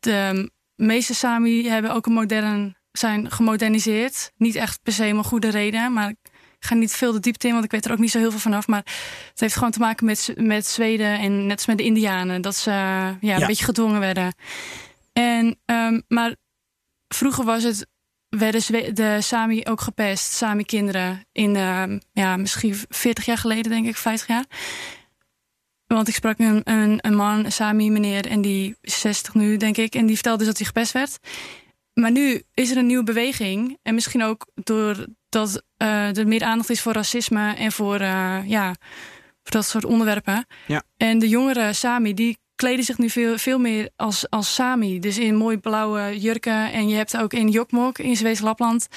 [0.00, 0.50] De
[0.86, 4.32] meeste Sami hebben ook een modern, zijn gemoderniseerd.
[4.36, 5.92] Niet echt per se om goede reden.
[5.92, 8.18] Maar Ik ga niet veel de diepte in, want ik weet er ook niet zo
[8.18, 8.66] heel veel vanaf.
[8.66, 8.82] Maar
[9.30, 12.42] het heeft gewoon te maken met, met Zweden en net als met de Indianen.
[12.42, 12.70] Dat ze
[13.20, 14.34] ja, een beetje gedwongen werden.
[15.12, 16.36] En, ehm, maar
[17.08, 17.86] vroeger was het,
[18.28, 20.32] werden Zwe- de Sami ook gepest.
[20.32, 24.44] Sami-kinderen in ehm, ja, misschien 40 jaar geleden, denk ik, 50 jaar.
[25.94, 29.56] Want ik sprak een, een, een man, een Sami meneer, en die is 60 nu,
[29.56, 29.94] denk ik.
[29.94, 31.18] En die vertelde dus dat hij gepest werd.
[31.92, 33.78] Maar nu is er een nieuwe beweging.
[33.82, 38.74] En misschien ook doordat eh er meer aandacht is voor racisme en voor, eh, ja,
[39.42, 40.46] voor dat soort onderwerpen.
[40.66, 40.82] Ja.
[40.96, 44.98] En de jongere Sami, die kleden zich nu veel, veel meer als, als Sami.
[44.98, 46.72] Dus in mooi blauwe jurken.
[46.72, 48.88] En je hebt ook in Jokmok in Zweeds Lapland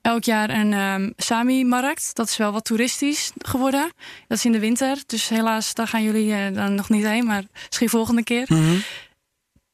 [0.00, 2.14] elk jaar een ehm, Sami-markt.
[2.14, 3.92] Dat is wel wat toeristisch geworden.
[4.28, 5.02] Dat is in de winter.
[5.06, 7.24] Dus helaas, daar gaan jullie eh, dan nog niet heen.
[7.26, 8.44] Maar misschien volgende keer.
[8.48, 8.76] Mhm.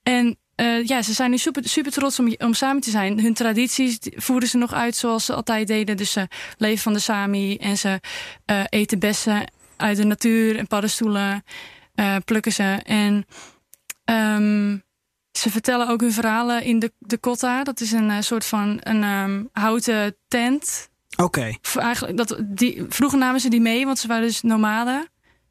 [0.03, 3.21] En eh, ja, ze zijn nu super, super trots om, om Sami te zijn.
[3.21, 5.97] Hun tradities voeren ze nog uit zoals ze altijd deden.
[5.97, 8.01] Dus ze leven van de Sami en ze
[8.45, 11.45] eh, eten bessen uit de natuur en paddenstoelen
[11.99, 12.81] eh, plukken ze.
[12.85, 13.27] En
[14.05, 14.77] ehm,
[15.33, 17.65] ze vertellen ook hun verhalen in de, de kotta.
[17.65, 20.89] Dat is een eh, soort van een ehm, houten tent.
[21.17, 21.55] Oké.
[21.77, 25.09] Eigenlijk, dat, die, vroeger namen ze die mee, want ze waren dus nomaden.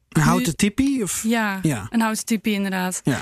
[0.08, 1.02] Een houten tipi?
[1.02, 1.22] Of?
[1.22, 1.86] Ja, Ja.
[1.90, 3.00] een houten typie inderdaad.
[3.04, 3.20] Ja.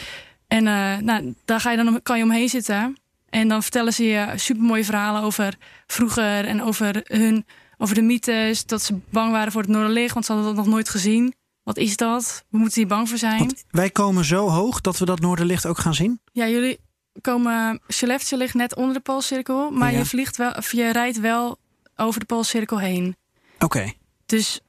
[0.48, 2.96] En eh, nou, daar ga je dan, om- kan je omheen zitten.
[3.28, 5.54] En dan vertellen ze je supermooie verhalen over
[5.86, 7.46] vroeger en over hun,
[7.78, 8.66] over de mythes.
[8.66, 11.34] Dat ze bang waren voor het Noorderlicht, want ze hadden dat nog nooit gezien.
[11.66, 12.44] Wat is dat?
[12.48, 13.38] We moeten hier bang voor zijn.
[13.38, 16.20] Want wij komen zo hoog dat we dat Noorderlicht ook gaan zien.
[16.32, 16.78] Ja, jullie
[17.20, 17.80] komen.
[17.88, 19.98] Skellefteå ligt net onder de Poolcirkel, maar Ja.
[19.98, 21.58] je vliegt wel, of je rijdt wel
[21.96, 23.16] over de Poolcirkel heen.
[23.58, 23.92] Oké.
[24.26, 24.60] Dus,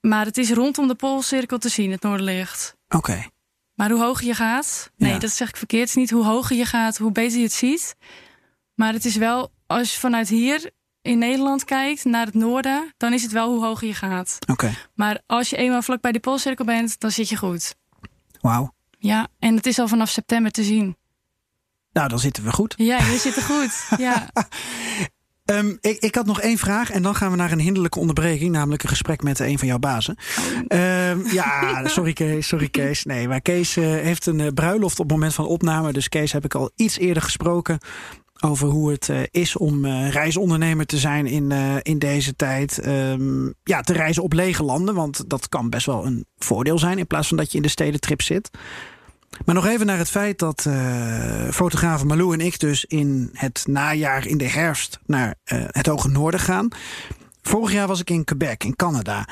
[0.00, 2.76] maar het is rondom de Poolcirkel te zien, het Noorderlicht.
[2.88, 3.26] Oké.
[3.74, 5.18] Maar hoe hoger je gaat, nee, Ja.
[5.18, 5.80] dat zeg ik verkeerd.
[5.80, 7.96] Het is niet hoe hoger je gaat, hoe beter je het ziet.
[8.74, 10.70] Maar het is wel, als je vanuit hier
[11.02, 14.38] in Nederland kijkt naar het noorden, dan is het wel hoe hoger je gaat.
[14.50, 14.74] Oké.
[14.94, 17.74] Maar als je eenmaal vlak bij de Poolcirkel bent, dan zit je goed.
[18.40, 18.74] Wauw.
[18.98, 20.96] Ja, en het is al vanaf september te zien.
[21.92, 22.74] Nou, dan zitten we goed.
[22.76, 23.88] Ja, je zit er goed.
[23.98, 24.28] Ja.
[25.44, 28.52] Ehm, ik, ik had nog één vraag en dan gaan we naar een hinderlijke onderbreking,
[28.52, 30.16] namelijk een gesprek met een van jouw bazen.
[30.68, 33.04] Ehm, ja, sorry Kees, sorry Kees.
[33.04, 35.92] Nee, maar Kees eh, heeft een eh, bruiloft op het moment van opname.
[35.92, 37.78] Dus Kees heb ik al iets eerder gesproken
[38.40, 42.78] over hoe het eh, is om eh, reisondernemer te zijn in, eh, in deze tijd.
[42.78, 46.98] Ehm, ja, te reizen op lege landen, want dat kan best wel een voordeel zijn
[46.98, 48.50] in plaats van dat je in de stedentrip zit.
[49.44, 53.64] Maar nog even naar het feit dat eh fotograaf Malou en ik dus in het
[53.68, 56.68] najaar, in de herfst, naar het Hoge Noorden gaan.
[57.42, 59.28] Vorig jaar was ik in Quebec, in Canada.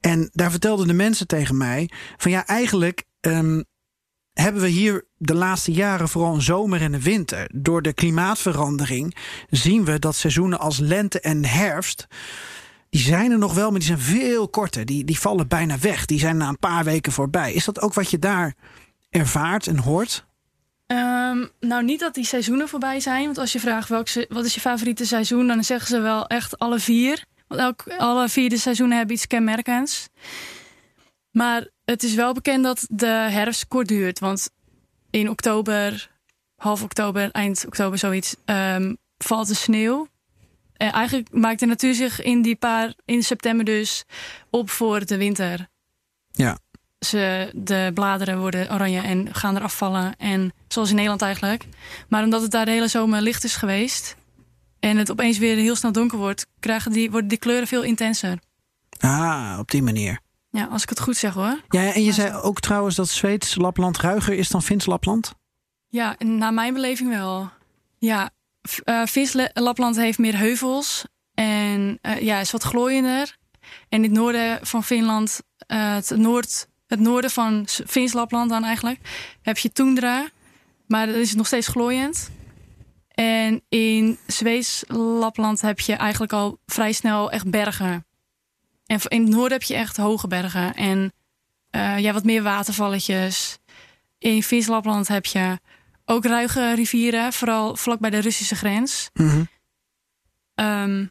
[0.00, 3.60] En daar vertelden de mensen tegen mij van ja, eigenlijk ehm,
[4.40, 7.50] hebben we hier de laatste jaren vooral een zomer en een winter.
[7.54, 9.16] Door de klimaatverandering
[9.50, 12.06] zien we dat seizoenen als lente en herfst.
[12.90, 14.84] Die zijn er nog wel, maar die zijn veel korter.
[14.84, 16.04] Die, die vallen bijna weg.
[16.04, 17.52] Die zijn na een paar weken voorbij.
[17.52, 18.54] Is dat ook wat je daar
[19.10, 20.26] ervaart en hoort?
[20.86, 23.24] Ehm, nou, niet dat die seizoenen voorbij zijn.
[23.24, 26.26] Want als je vraagt welk, se- wat is je favoriete seizoen, dan zeggen ze wel
[26.26, 27.24] echt alle vier.
[27.48, 30.08] Want elk, alle vier de seizoenen hebben iets kenmerkends.
[31.30, 34.18] Maar het is wel bekend dat de herfst kort duurt.
[34.18, 34.50] Want
[35.10, 36.10] in oktober,
[36.56, 40.08] half oktober, eind oktober zoiets, ehm, valt de sneeuw.
[40.76, 44.04] En eigenlijk maakt de natuur zich in die paar, in september dus,
[44.50, 45.68] op voor de winter.
[46.30, 46.58] Ja.
[46.98, 50.16] Ze, de bladeren worden oranje en gaan eraf vallen.
[50.16, 51.64] En zoals in Nederland eigenlijk.
[52.08, 54.16] Maar omdat het daar de hele zomer licht is geweest.
[54.78, 58.38] En het opeens weer heel snel donker wordt, krijgen die, worden die kleuren veel intenser.
[58.98, 60.20] Ah, op die manier.
[60.50, 61.60] Ja, als ik het goed zeg hoor.
[61.68, 65.32] Ja, en je zei ook trouwens dat Zweeds Lapland ruiger is dan Fins Lapland?
[65.88, 67.50] Ja, naar mijn beleving wel.
[67.98, 68.30] Ja,
[68.62, 71.04] v- eh, Fins Lapland heeft meer heuvels.
[71.34, 73.36] En eh, ja, is wat glooiender.
[73.60, 78.64] En in het noorden van Finland, eh, het, noord, het noorden van Fins Lapland dan
[78.64, 78.98] eigenlijk,
[79.42, 80.28] heb je Toendra.
[80.86, 82.30] Maar dat is nog steeds glooiend.
[83.08, 88.04] En in Zweeds Lapland heb je eigenlijk al vrij snel echt bergen.
[88.90, 90.74] En in het noorden heb je echt hoge bergen.
[90.74, 91.12] En
[91.70, 93.58] eh, ja, wat meer watervalletjes.
[94.18, 95.58] In Fins Lapland heb je
[96.04, 99.10] ook ruige rivieren, vooral vlak bij de Russische grens.
[99.14, 99.44] Mhm.
[100.54, 101.06] Ehm,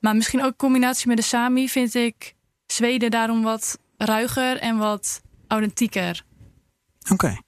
[0.00, 2.34] maar misschien ook in combinatie met de Sami vind ik
[2.66, 6.24] Zweden daarom wat ruiger en wat authentieker.
[7.10, 7.40] Oké.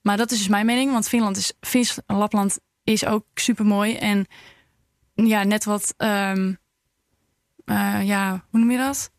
[0.00, 3.96] Maar dat is dus mijn mening, want Finland is, Fins Lapland is ook super mooi.
[3.96, 4.26] En
[5.14, 6.52] ja, net wat, eh,
[8.02, 9.12] ja, hoe noem je dat?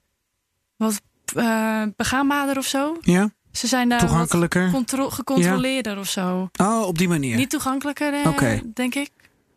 [0.77, 1.01] Wat
[1.95, 2.97] begaanbaarder of zo.
[3.01, 4.71] Ja, Ze zijn daar toegankelijker.
[5.09, 6.49] gecontroleerder of zo.
[6.61, 7.35] Oh, op die manier.
[7.35, 9.09] Niet toegankelijker, eh, denk ik.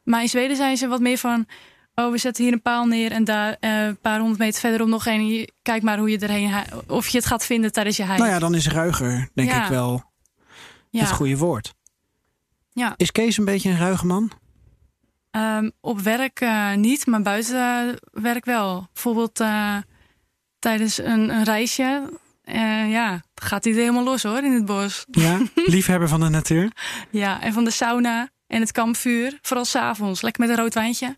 [0.04, 1.46] Maar in Zweden zijn ze wat meer van...
[1.94, 4.88] oh, we zetten hier een paal neer en daar eh, een paar honderd meter verderop
[4.88, 5.48] nog een.
[5.62, 6.54] Kijk maar hoe je erheen,
[6.86, 8.18] of je het gaat vinden tijdens je hike.
[8.18, 9.62] Nou ja, dan is ruiger, denk Ja.
[9.62, 10.04] ik wel
[10.90, 11.00] Ja.
[11.00, 11.74] het goede woord.
[12.72, 12.94] Ja.
[12.96, 14.30] Is Kees een beetje een ruige man?
[15.30, 18.88] Ehm, op werk eh, niet, maar buiten werk wel.
[18.92, 19.40] Bijvoorbeeld
[20.58, 22.10] tijdens een, een reisje.
[22.44, 25.04] eh, ja, gaat hij er helemaal los hoor in het bos.
[25.10, 25.38] Ja,
[25.74, 26.70] liefhebber van de natuur.
[27.10, 29.38] Ja, en van de sauna en het kampvuur.
[29.42, 31.16] Vooral s'avonds, lekker met een rood wijntje.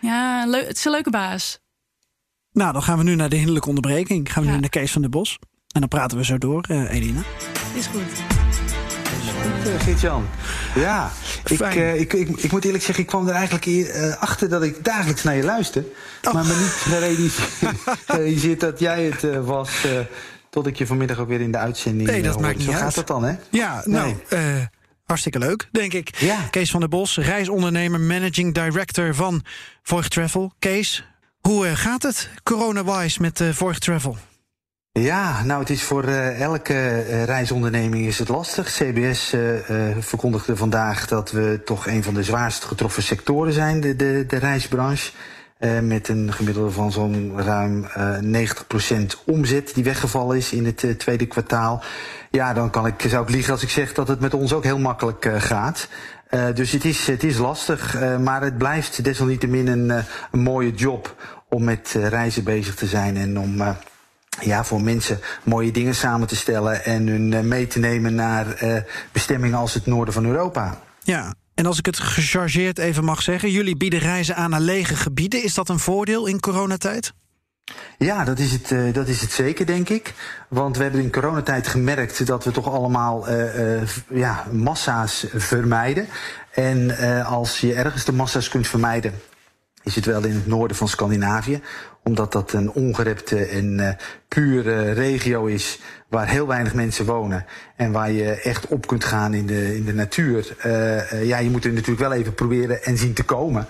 [0.00, 1.58] Ja, het is een leuke baas.
[2.52, 4.32] Nou, dan gaan we nu naar de hinderlijke onderbreking.
[4.32, 4.54] Gaan we Ja.
[4.54, 5.38] nu naar Kees van der Bos.
[5.74, 7.20] En dan praten we zo door, eh Eline.
[7.74, 8.43] Is goed.
[9.04, 10.28] Eh, Geert-Jan.
[10.74, 11.10] Ja,
[11.44, 14.62] ik, eh, ik, ik, ik moet eerlijk zeggen, ik kwam er eigenlijk eh, achter dat
[14.62, 15.84] ik dagelijks naar je luister.
[16.32, 17.50] Maar me niet gerealiseerd,
[18.06, 19.70] gerealiseerd dat jij het was.
[20.50, 22.08] tot ik je vanmiddag ook weer in de uitzending.
[22.10, 22.80] Nee, dat maakt niet Zo uit.
[22.80, 23.34] gaat dat dan, hè?
[23.50, 24.68] Ja, nou, Nee.
[25.04, 26.16] hartstikke leuk, denk ik.
[26.18, 26.36] Ja.
[26.50, 29.44] Kees van der Bos, reisondernemer, managing director van
[29.82, 30.52] Voigt Travel.
[30.58, 31.04] Kees,
[31.40, 34.16] hoe gaat het corona-wise met Voigt Travel?
[35.00, 38.72] Ja, nou, het is voor eh, elke eh, reisonderneming is het lastig.
[38.72, 39.40] CBS eh,
[39.98, 44.36] verkondigde vandaag dat we toch een van de zwaarst getroffen sectoren zijn, de, de, de
[44.36, 45.12] reisbranche.
[45.82, 48.46] Met een gemiddelde van zo'n ruim eh
[48.82, 51.82] 90% omzet die weggevallen is in het tweede kwartaal.
[52.30, 54.64] Ja, dan kan ik, zou ik liegen als ik zeg dat het met ons ook
[54.64, 55.88] heel makkelijk gaat.
[56.54, 61.14] Dus het is, het is lastig, maar het blijft desalniettemin een, mooie job
[61.48, 63.62] om met reizen bezig te zijn en om
[64.40, 68.52] ja, voor mensen mooie dingen samen te stellen en hun eh, mee te nemen naar
[68.52, 70.80] eh, bestemmingen als het noorden van Europa.
[71.02, 74.96] Ja, en als ik het gechargeerd even mag zeggen, jullie bieden reizen aan naar lege
[74.96, 75.42] gebieden.
[75.42, 77.12] Is dat een voordeel in coronatijd?
[77.98, 80.14] Ja, dat is het, eh, dat is het zeker, denk ik.
[80.48, 83.28] Want we hebben in coronatijd gemerkt dat we toch allemaal
[84.08, 86.06] ja, massa's vermijden.
[86.50, 89.14] En als je ergens de massa's kunt vermijden,
[89.84, 91.60] is het wel in het noorden van Scandinavië.
[92.02, 93.94] Omdat dat een ongerepte en eh,
[94.28, 97.44] pure regio is waar heel weinig mensen wonen.
[97.76, 100.56] En waar je echt op kunt gaan in de, in de natuur.
[100.58, 103.66] Eh, eh, ja, je moet er natuurlijk wel even proberen en zien te komen.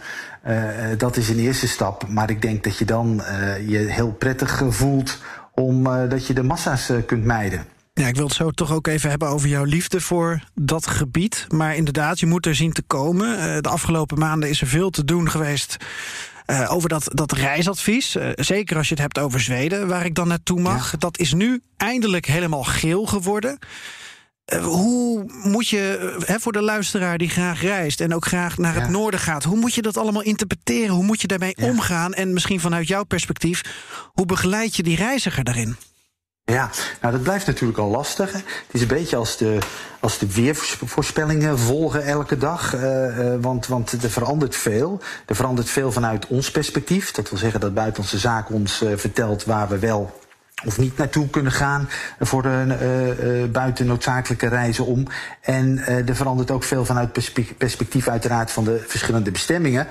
[0.96, 2.08] Dat is een eerste stap.
[2.08, 3.22] Maar ik denk dat je dan
[3.66, 5.18] je heel prettig voelt
[5.54, 7.64] omdat dat je de massa's kunt mijden.
[8.00, 11.46] Ja, ik wil het zo toch ook even hebben over jouw liefde voor dat gebied.
[11.48, 13.38] Maar inderdaad, je moet er zien te komen.
[13.38, 15.76] Eh, de afgelopen maanden is er veel te doen geweest.
[16.44, 18.16] eh, over dat, dat reisadvies.
[18.16, 20.96] Eh, zeker als je het hebt over Zweden, waar ik dan naartoe mag.
[20.98, 23.58] Dat is nu eindelijk helemaal geel geworden.
[24.62, 28.88] Hoe moet je, hè, voor de luisteraar die graag reist en ook graag naar het
[28.88, 30.94] noorden gaat, hoe moet je dat allemaal interpreteren?
[30.94, 31.66] Hoe moet je daarmee Ja.
[31.66, 32.12] omgaan?
[32.14, 33.60] En misschien vanuit jouw perspectief,
[34.12, 35.76] hoe begeleid je die reiziger daarin?
[36.46, 38.32] Ja, nou dat blijft natuurlijk al lastig.
[38.32, 39.58] Het is een beetje als de,
[40.00, 42.74] als de weervoorspellingen volgen elke dag.
[42.74, 45.00] eh, eh, want, want er verandert veel.
[45.26, 47.10] Er verandert veel vanuit ons perspectief.
[47.10, 50.20] Dat wil zeggen dat Buitenlandse Zaken ons eh, vertelt waar we wel
[50.64, 51.88] of niet naartoe kunnen gaan
[52.20, 55.06] voor een eh, eh, buiten noodzakelijke reizen om.
[55.40, 59.86] En eh, er verandert ook veel vanuit perspe- perspectief uiteraard van de verschillende bestemmingen.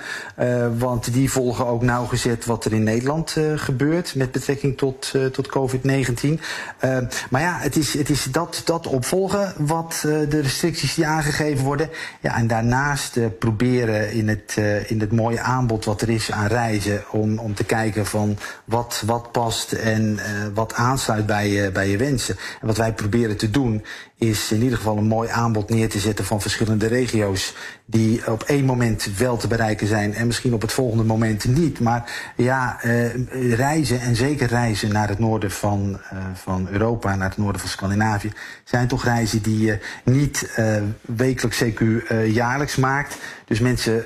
[0.77, 6.41] Want die volgen ook nauwgezet wat er in Nederland gebeurt met betrekking tot, tot COVID-19.
[6.77, 6.97] Eh,
[7.29, 11.89] maar ja, het is, het is dat, dat opvolgen wat de restricties die aangegeven worden.
[12.21, 14.55] Ja, en daarnaast proberen in het,
[14.87, 19.03] in het mooie aanbod wat er is aan reizen om, om te kijken van wat,
[19.05, 20.25] wat past en eh,
[20.63, 22.37] wat aansluit bij je, bij je wensen.
[22.61, 23.83] En wat wij proberen te doen
[24.29, 27.53] is in ieder geval een mooi aanbod neer te zetten van verschillende regio's
[27.85, 31.79] die op één moment wel te bereiken zijn en misschien op het volgende moment niet.
[31.79, 37.29] Maar ja, eh, reizen en zeker reizen naar het noorden van, eh, van Europa, naar
[37.29, 38.31] het noorden van Scandinavië,
[38.63, 43.17] zijn toch reizen die je niet eh, wekelijks, CQ eh, jaarlijks maakt.
[43.45, 44.05] Dus mensen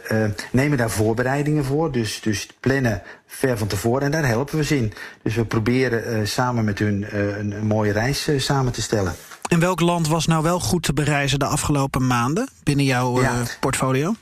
[0.51, 4.77] nemen daar voorbereidingen voor, dus, dus plannen ver van tevoren en daar helpen we ze
[4.77, 4.93] in.
[5.21, 7.06] Dus we proberen samen met hun
[7.39, 9.15] een, mooie reis samen te stellen.
[9.47, 13.39] En welk land was nou wel goed te bereizen de afgelopen maanden binnen jouw Ja.
[13.39, 14.15] eh, portfolio?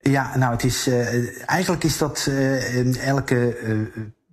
[0.00, 3.56] Ja, nou, het is, eh, eigenlijk is dat eh, elke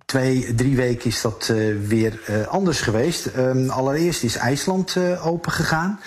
[0.04, 1.52] twee, drie weken is dat
[1.86, 3.26] weer anders geweest.
[3.26, 6.00] Ehm, allereerst is IJsland open gegaan.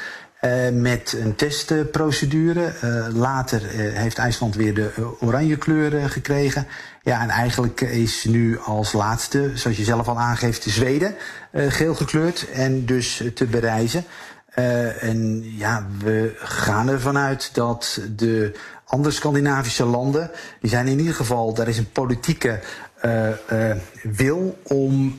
[0.74, 2.74] met een testprocedure.
[3.14, 6.68] Later heeft IJsland weer de oranje kleur gekregen.
[7.04, 11.16] Ja, en eigenlijk is nu als laatste, zoals je zelf al aangeeft, Zweden
[11.54, 14.06] geel gekleurd en dus te bereizen.
[14.50, 18.52] Eh, en ja, we gaan ervan uit dat de
[18.86, 20.32] andere Scandinavische landen,
[20.62, 22.60] die zijn in ieder geval, daar is een politieke
[22.96, 25.18] eh, eh, wil om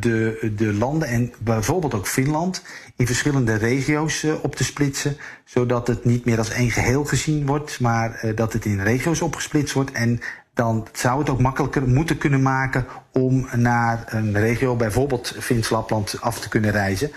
[0.00, 2.62] de, de landen en bijvoorbeeld ook Finland
[2.96, 7.80] in verschillende regio's op te splitsen, zodat het niet meer als één geheel gezien wordt,
[7.80, 10.20] maar dat het in regio's opgesplitst wordt en
[10.54, 16.40] dan zou het ook makkelijker moeten kunnen maken om naar een regio, bijvoorbeeld Fins-Lapland, af
[16.40, 17.10] te kunnen reizen.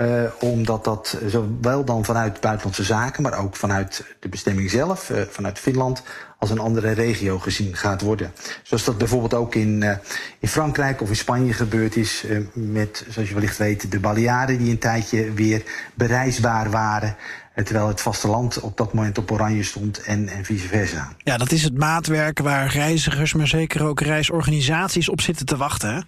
[0.00, 5.20] Uh, omdat dat zowel dan vanuit buitenlandse zaken, maar ook vanuit de bestemming zelf, uh,
[5.30, 6.02] vanuit Finland,
[6.38, 8.32] als een andere regio gezien gaat worden.
[8.62, 9.92] Zoals dat bijvoorbeeld ook in, uh,
[10.38, 14.70] in Frankrijk of in Spanje gebeurd is met, zoals je wellicht weet, de Balearen die
[14.70, 15.62] een tijdje weer
[15.94, 17.16] bereisbaar waren.
[17.54, 21.12] Terwijl het vasteland op dat moment op oranje stond en, en vice versa.
[21.18, 25.94] Ja, dat is het maatwerk waar reizigers, maar zeker ook reisorganisaties op zitten te wachten.
[25.94, 26.00] Hè?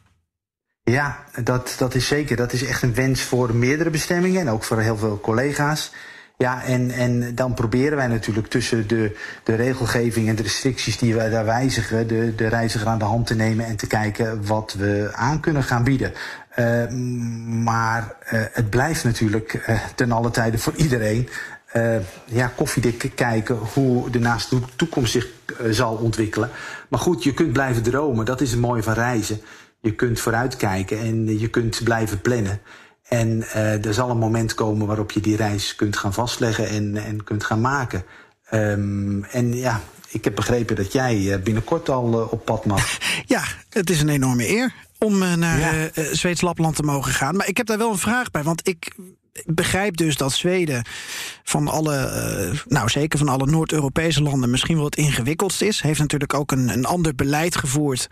[0.85, 2.37] Ja, dat, dat is zeker.
[2.37, 5.93] Dat is echt een wens voor meerdere bestemmingen en ook voor heel veel collega's.
[6.37, 11.15] Ja, en, en dan proberen wij natuurlijk tussen de, de regelgeving en de restricties die
[11.15, 14.75] wij daar wijzigen, de, de reiziger aan de hand te nemen en te kijken wat
[14.79, 16.13] we aan kunnen gaan bieden.
[16.59, 16.89] Uh,
[17.65, 21.29] maar uh, het blijft natuurlijk uh, ten alle tijde voor iedereen
[22.25, 25.27] ja, koffiedik kijken hoe de naaste toekomst zich
[25.71, 26.51] zal ontwikkelen.
[26.89, 28.25] Maar goed, je kunt blijven dromen.
[28.25, 29.41] Dat is het mooie van reizen.
[29.83, 32.61] Je kunt vooruitkijken en je kunt blijven plannen.
[33.09, 36.97] En uh, er zal een moment komen waarop je die reis kunt gaan vastleggen en,
[36.97, 38.05] en kunt gaan maken.
[38.53, 42.99] Um, en ja, ik heb begrepen dat jij binnenkort al uh, op pad mag.
[43.27, 45.91] Ja, het is een enorme eer om uh, naar ja.
[46.13, 47.37] Zweeds Lapland te mogen gaan.
[47.37, 48.95] Maar ik heb daar wel een vraag bij, want ik
[49.45, 50.85] begrijp dus dat Zweden
[51.43, 52.11] van alle,
[52.69, 55.81] nou zeker van alle Noord-Europese landen, misschien wel het ingewikkeldst is.
[55.81, 58.09] Heeft natuurlijk ook een, een ander beleid gevoerd.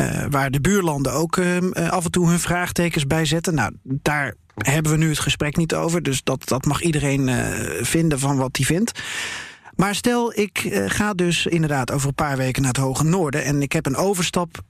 [0.00, 3.54] Uh, waar de buurlanden ook uh, af en toe hun vraagtekens bij zetten.
[3.54, 6.02] Nou, daar hebben we nu het gesprek niet over.
[6.02, 7.36] Dus dat, dat mag iedereen uh,
[7.80, 9.02] vinden van wat hij vindt.
[9.74, 13.44] Maar stel, ik ga dus inderdaad over een paar weken naar het Hoge Noorden.
[13.44, 14.62] En ik heb een overstap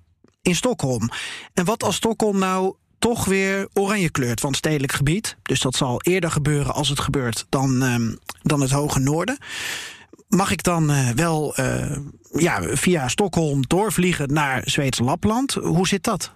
[0.43, 1.09] in Stockholm.
[1.55, 5.37] En wat als Stockholm nou toch weer oranje kleurt van stedelijk gebied.
[5.43, 9.39] Dus dat zal eerder gebeuren als het gebeurt dan, um, dan het Hoge Noorden.
[10.31, 11.97] Mag ik dan uh, wel uh,
[12.33, 15.53] ja, via Stockholm doorvliegen naar Zweedse Lapland?
[15.53, 16.33] Hoe zit dat?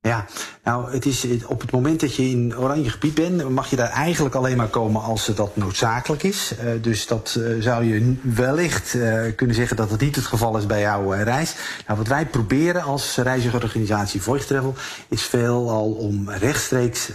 [0.00, 0.26] Ja,
[0.64, 3.88] nou, het is op het moment dat je in oranje gebied bent, mag je daar
[3.88, 6.52] eigenlijk alleen maar komen als dat noodzakelijk is.
[6.64, 8.96] Uh, dus dat zou je wellicht
[9.36, 11.54] kunnen zeggen dat het niet het geval is bij jouw reis.
[11.86, 14.74] Nou, wat wij proberen als reizigerorganisatie Voice Travel
[15.08, 17.06] is veelal om rechtstreeks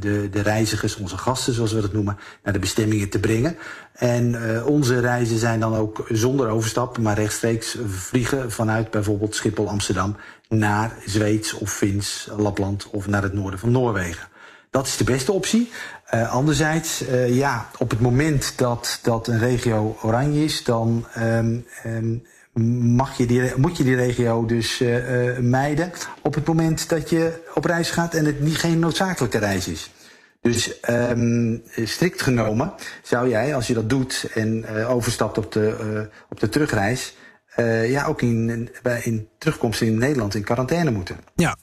[0.00, 3.56] de, de reizigers, onze gasten zoals we dat noemen, naar de bestemmingen te brengen.
[3.98, 9.68] En uh, onze reizen zijn dan ook zonder overstap, maar rechtstreeks vliegen vanuit bijvoorbeeld Schiphol
[9.68, 10.16] Amsterdam
[10.48, 14.28] naar Zweeds of Fins Lapland of naar het noorden van Noorwegen.
[14.70, 15.70] Dat is de beste optie.
[16.14, 21.66] Uh, anderzijds, uh, ja, op het moment dat, dat een regio oranje is, dan um,
[21.86, 22.22] um,
[22.94, 24.82] mag je die, moet je die regio dus
[25.40, 29.68] mijden op het moment dat je op reis gaat en het niet geen noodzakelijke reis
[29.68, 29.90] is.
[30.40, 32.72] Dus um, strikt genomen
[33.02, 37.16] zou jij, als je dat doet en uh, overstapt op de, uh, op de terugreis,
[37.56, 38.70] uh, ja, ook in,
[39.02, 41.16] in terugkomst in Nederland in quarantaine moeten.
[41.34, 41.56] Ja,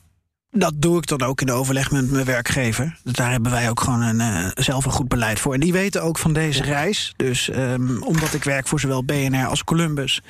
[0.55, 2.97] dat doe ik dan ook in overleg met mijn werkgever.
[3.03, 5.53] Daar hebben wij ook gewoon een, uh, zelf een goed beleid voor.
[5.53, 7.13] En die weten ook van deze reis.
[7.15, 10.21] Dus um, omdat ik werk voor zowel BNR als Columbus,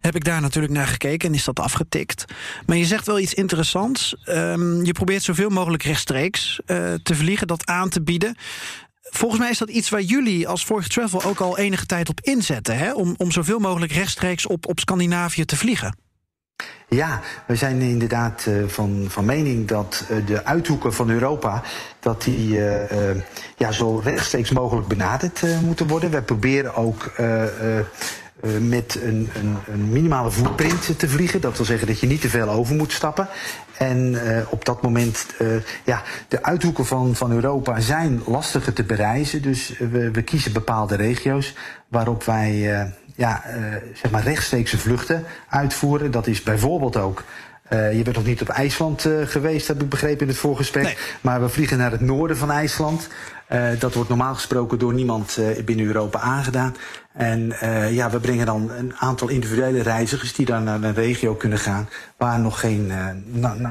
[0.00, 2.24] heb ik daar natuurlijk naar gekeken en is dat afgetikt.
[2.66, 4.16] Maar je zegt wel iets interessants.
[4.28, 8.36] Um, je probeert zoveel mogelijk rechtstreeks uh, te vliegen, dat aan te bieden.
[9.02, 12.20] Volgens mij is dat iets waar jullie als Vorig Travel ook al enige tijd op
[12.20, 12.92] inzetten, hè?
[12.92, 16.07] Om, om zoveel mogelijk rechtstreeks op, op Scandinavië te vliegen.
[16.90, 21.62] Ja, we zijn inderdaad uh, van, van mening dat uh, de uithoeken van Europa
[22.00, 22.74] dat die uh,
[23.56, 26.10] ja, zo rechtstreeks mogelijk benaderd moeten worden.
[26.10, 27.12] We proberen ook
[28.60, 31.40] met een, een, een, minimale footprint te vliegen.
[31.40, 33.28] Dat wil zeggen dat je niet te veel over moet stappen.
[33.78, 35.26] En op dat moment,
[35.84, 39.42] ja, de uithoeken van, van Europa zijn lastiger te bereizen.
[39.42, 41.54] Dus we, we kiezen bepaalde regio's
[41.88, 43.42] waarop wij ja,
[43.94, 46.10] zeg maar rechtstreekse vluchten uitvoeren.
[46.10, 47.24] Dat is bijvoorbeeld ook
[47.72, 50.84] uh, je bent nog niet op IJsland uh, geweest, heb ik begrepen in het voorgesprek.
[50.84, 50.96] Nee.
[51.20, 53.08] Maar we vliegen naar het noorden van IJsland.
[53.52, 56.76] Uh, dat wordt normaal gesproken door niemand binnen Europa aangedaan.
[57.12, 57.52] En
[57.90, 61.88] ja, we brengen dan een aantal individuele reizigers die dan naar een regio kunnen gaan
[62.16, 62.92] waar nog, geen,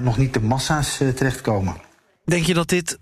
[0.02, 1.76] nog niet de massa's terechtkomen.
[2.26, 3.00] Denk je dat dit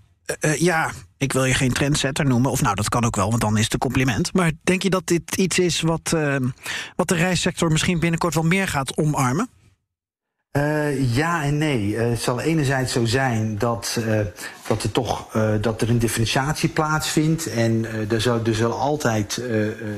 [0.58, 2.50] ja, ik wil je geen trendsetter noemen.
[2.50, 4.32] Of nou, dat kan ook wel, want dan is het een compliment.
[4.32, 6.36] Maar denk je dat dit iets is wat, uh,
[6.96, 9.48] wat de reissector misschien binnenkort wel meer gaat omarmen?
[10.56, 11.88] Uh, ja en nee.
[11.88, 14.20] Uh, het zal enerzijds zo zijn dat, uh,
[14.66, 15.28] dat, er toch,
[15.60, 17.46] dat er een differentiatie plaatsvindt.
[17.46, 19.40] En er, zal, er zullen altijd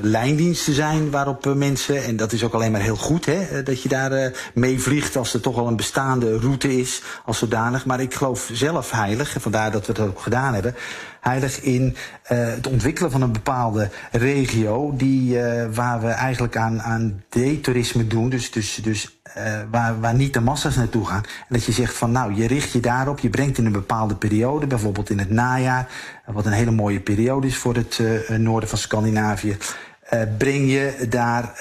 [0.01, 2.05] lijndiensten zijn waarop mensen...
[2.05, 5.17] en dat is ook alleen maar heel goed hè, dat je daar mee vliegt...
[5.17, 7.87] als er toch al een bestaande route is als zodanig.
[7.87, 10.75] Maar ik geloof zelf heilig, en vandaar dat we dat ook gedaan hebben
[11.21, 15.39] heilig in het ontwikkelen van een bepaalde regio die,
[15.75, 18.29] waar we eigenlijk aan, aan detourisme doen.
[18.29, 21.23] Dus, dus, dus eh, waar, waar niet de massa's naartoe gaan.
[21.23, 24.15] En dat je zegt van nou, je richt je daarop, je brengt in een bepaalde
[24.15, 25.89] periode, bijvoorbeeld in het najaar,
[26.27, 29.57] eh, wat een hele mooie periode is voor het eh, noorden van Scandinavië.
[30.39, 31.53] breng je daar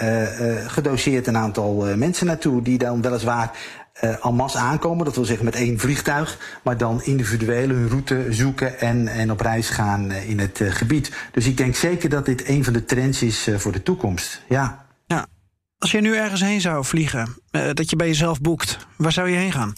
[0.67, 3.51] gedoseerd een aantal mensen naartoe die dan weliswaar
[3.93, 8.25] eh en masse aankomen, dat wil zeggen met één vliegtuig, maar dan individueel hun route
[8.29, 11.11] zoeken en, en op reis gaan in het gebied.
[11.31, 14.41] Dus ik denk zeker dat dit een van de trends is voor de toekomst.
[14.47, 14.86] Ja.
[15.77, 19.29] Als je nu ergens heen zou vliegen, eh, dat je bij jezelf boekt, waar zou
[19.29, 19.73] je heen gaan?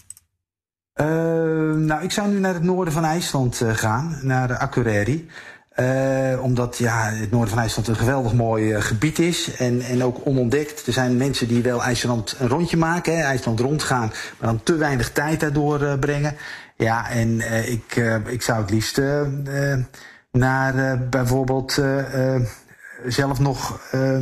[0.99, 1.05] Eh,
[1.75, 5.29] nou, ik zou nu naar het noorden van IJsland eh, gaan, naar Akureyri.
[5.69, 10.25] Eh, omdat ja, het noorden van IJsland een geweldig mooi gebied is en, en ook
[10.25, 10.87] onontdekt.
[10.87, 14.75] Er zijn mensen die wel IJsland een rondje maken, hè, IJsland rondgaan, maar dan te
[14.75, 16.35] weinig tijd daardoor brengen.
[16.75, 17.41] Ja, en
[17.71, 17.95] ik,
[18.25, 19.01] ik zou het liefst
[20.31, 21.81] naar bijvoorbeeld
[23.05, 24.17] zelf nog eh,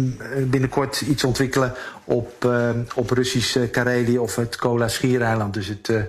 [0.45, 1.73] binnenkort iets ontwikkelen
[2.03, 5.53] op, eh, op Russisch eh, Karelië of het Kola-schiereiland.
[5.53, 6.01] Dus het, eh,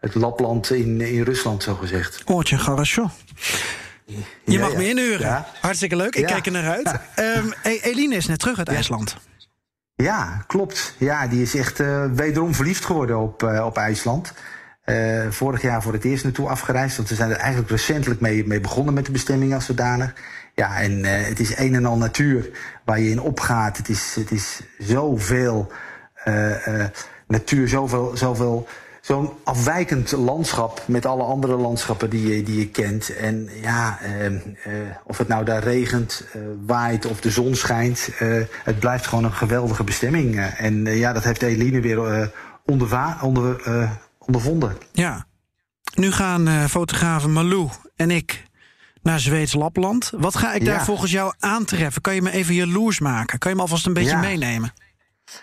[0.00, 2.22] het Lapland in, in Rusland, zo gezegd.
[2.24, 3.10] Oortje Garasjo.
[4.44, 4.78] Je mag ja.
[4.78, 5.26] me inhuren.
[5.26, 5.46] Ja.
[5.60, 6.16] Hartstikke leuk.
[6.16, 6.92] Ik kijk er naar uit.
[7.14, 9.16] Ehm, E- Eline is net terug uit IJsland.
[9.94, 10.94] Ja, klopt.
[10.98, 11.78] Ja, die is echt
[12.14, 14.32] wederom verliefd geworden op, op IJsland.
[15.30, 16.96] Vorig jaar voor het eerst naartoe afgereisd.
[16.96, 20.14] Want we zijn er eigenlijk recentelijk mee, mee begonnen met de bestemming als zodanig.
[20.54, 22.50] Ja, en eh, het is een en al natuur
[22.84, 23.76] waar je in opgaat.
[23.76, 25.72] Het is, het is zoveel
[26.24, 26.84] eh,
[27.26, 28.68] natuur, zoveel, zoveel,
[29.00, 33.16] zo'n afwijkend landschap met alle andere landschappen die je, die je kent.
[33.16, 34.32] En ja, eh, eh,
[35.04, 36.24] of het nou daar regent,
[36.66, 38.08] waait of de zon schijnt,
[38.64, 40.40] het blijft gewoon een geweldige bestemming.
[40.40, 42.30] En ja, dat heeft Eline weer
[42.66, 43.60] onder,
[44.18, 44.76] ondervonden.
[44.92, 45.26] Ja.
[45.94, 48.44] Nu gaan fotografen Malou en ik
[49.04, 50.12] naar Zweeds Lapland.
[50.16, 50.84] Wat ga ik daar Ja.
[50.84, 52.02] volgens jou aantreffen?
[52.02, 53.38] Kan je me even jaloers maken?
[53.38, 54.20] Kan je me alvast een beetje Ja.
[54.20, 54.72] meenemen?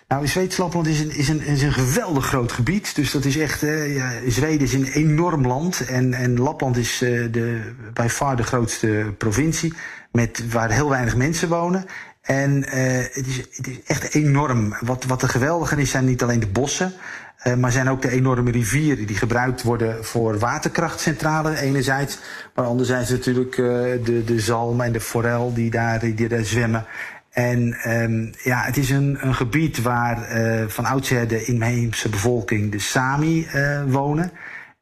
[0.08, 2.96] Nou, Zweeds Lapland is een, is, een, is een geweldig groot gebied.
[2.96, 3.64] Dus dat is echt.
[3.64, 5.86] eh, ja, Zweden is een enorm land.
[5.86, 9.74] En, en Lapland is eh, de, bij far de grootste provincie.
[10.12, 11.86] Met, waar heel weinig mensen wonen.
[12.22, 14.76] En eh, het, is, het is echt enorm.
[14.80, 16.94] Wat, wat er geweldige is, zijn niet alleen de bossen.
[17.42, 22.18] Eh, maar zijn ook de enorme rivieren die gebruikt worden voor waterkrachtcentrales enerzijds.
[22.56, 23.66] Maar anderzijds natuurlijk eh,
[24.04, 26.86] de, de zalm en de forel die daar, die daar zwemmen.
[27.32, 32.72] En ehm, ja, het is een, een gebied waar eh, van oudsher de inheemse bevolking,
[32.72, 33.48] de Sami,
[33.88, 34.32] wonen.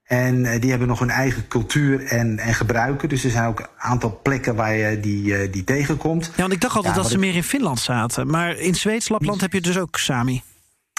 [0.03, 3.10] En die hebben nog hun eigen cultuur en, en gebruiken.
[3.10, 6.26] Dus er zijn ook een aantal plekken waar je die, die tegenkomt.
[6.36, 8.28] Ja, want ik dacht altijd Ja, dat ze ik- meer in Finland zaten.
[8.30, 10.41] Maar in Zweeds Lapland heb je dus ook Sami.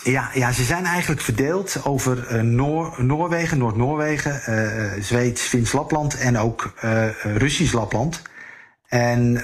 [0.02, 6.18] Ja, ja, ze zijn eigenlijk verdeeld over eh, Noor, Noorwegen, Noord-Noorwegen, eh, Zweeds, Fins Lapland
[6.18, 6.72] en ook
[7.22, 8.22] Russisch Lapland.
[8.86, 9.36] En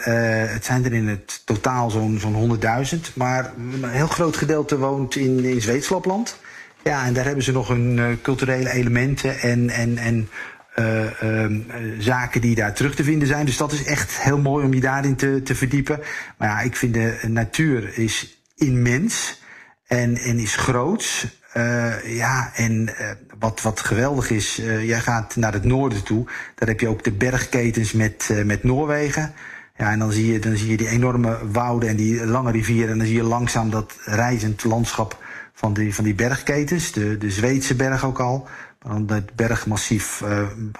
[0.51, 3.15] het zijn er in het totaal zo'n zo'n 100.000.
[3.15, 6.41] Maar een heel groot gedeelte woont in, in Zweeds Lapland.
[6.83, 10.29] Ja, en daar hebben ze nog hun culturele elementen en, en, en
[10.77, 13.47] eh, ehm, eh, zaken die daar terug te vinden zijn.
[13.47, 16.01] Dus dat is echt heel mooi om je daarin te, te verdiepen.
[16.39, 19.43] Maar ja, ik vind de natuur is immens
[19.87, 21.27] en, en is groots.
[21.57, 26.25] Eh, ja, en eh, wat, wat geweldig is, eh, jij gaat naar het noorden toe.
[26.55, 29.33] Daar heb je ook de bergketens met, met Noorwegen.
[29.77, 32.93] Ja, en dan zie, je, dan zie je die enorme wouden en die lange rivieren.
[32.93, 36.93] En dan zie je langzaam dat reizend landschap van die, van die bergketens.
[36.93, 38.49] De, de Zweedse berg ook al.
[38.83, 40.23] Maar dan het bergmassief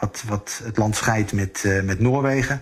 [0.01, 2.61] wat, wat het land scheidt met, met Noorwegen.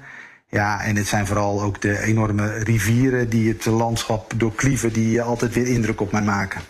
[0.54, 4.92] Ja, en het zijn vooral ook de enorme rivieren die het landschap doorklieven...
[4.92, 6.60] die altijd weer indruk op mij maken.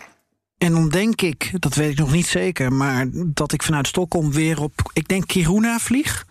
[0.57, 4.31] En dan denk ik, dat weet ik nog niet zeker, maar dat ik vanuit Stockholm
[4.31, 6.25] weer op, ik denk Kiruna vlieg.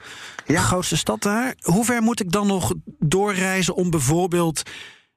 [0.47, 0.55] Ja.
[0.55, 1.55] De grootste stad daar.
[1.61, 4.63] Hoe ver moet ik dan nog doorreizen om bijvoorbeeld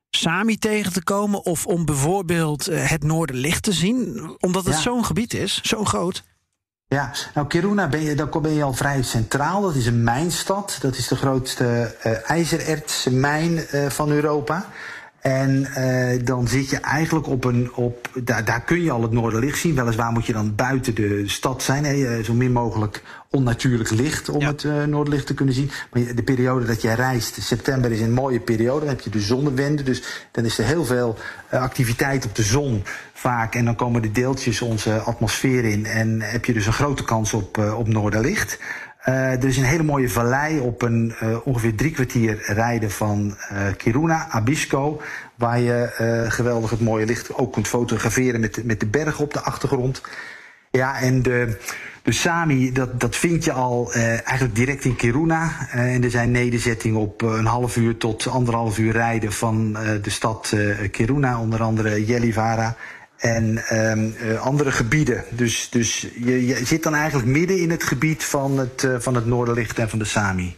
[0.10, 1.46] Sami tegen te komen?
[1.46, 4.30] Of om bijvoorbeeld eh, het Noorderlicht te zien?
[4.40, 4.82] Omdat het Ja.
[4.82, 6.24] zo'n gebied is, zo groot.
[6.90, 9.62] Ja, nou Kiruna ben je, dan ben je al vrij centraal.
[9.62, 10.78] Dat is een mijnstad.
[10.82, 14.66] Dat is de grootste eh ijzerertsmijn eh, van Europa.
[15.22, 17.72] En eh, dan zit je eigenlijk op een.
[17.74, 19.76] Op, daar, daar kun je al het Noorderlicht zien.
[19.76, 21.86] Weliswaar moet je dan buiten de stad zijn.
[21.86, 24.48] Hè, zo min mogelijk onnatuurlijk licht om Ja.
[24.48, 25.72] het eh, Noorderlicht te kunnen zien.
[25.92, 28.80] Maar de periode dat jij reist, september is een mooie periode.
[28.80, 29.84] Dan heb je de zonnewende.
[29.84, 31.18] Dus dan is er heel veel
[31.50, 32.84] activiteit op de zon
[33.28, 35.86] En dan komen de deeltjes onze atmosfeer in.
[35.86, 38.60] En heb je dus een grote kans op, eh, op Noorderlicht.
[39.00, 43.38] Eh, er is een hele mooie vallei op een eh, ongeveer drie kwartier rijden van
[43.78, 45.02] Kiruna, Abisko.
[45.36, 49.42] Waar je geweldig het mooie licht ook kunt fotograferen met, met de bergen op de
[49.42, 50.02] achtergrond.
[50.72, 51.58] Ja, en de,
[52.02, 55.70] de Sami, dat, dat vind je al eigenlijk direct in Kiruna.
[55.72, 60.54] En er zijn nederzettingen op een half uur tot anderhalf uur rijden van de stad
[60.92, 61.40] Kiruna.
[61.40, 62.76] Onder andere Gällivare
[63.18, 65.24] en ehm, eh, andere gebieden.
[65.30, 69.16] Dus, dus je, je zit dan eigenlijk midden in het gebied van het, eh, van
[69.16, 70.56] het Noorderlicht en van de Sami.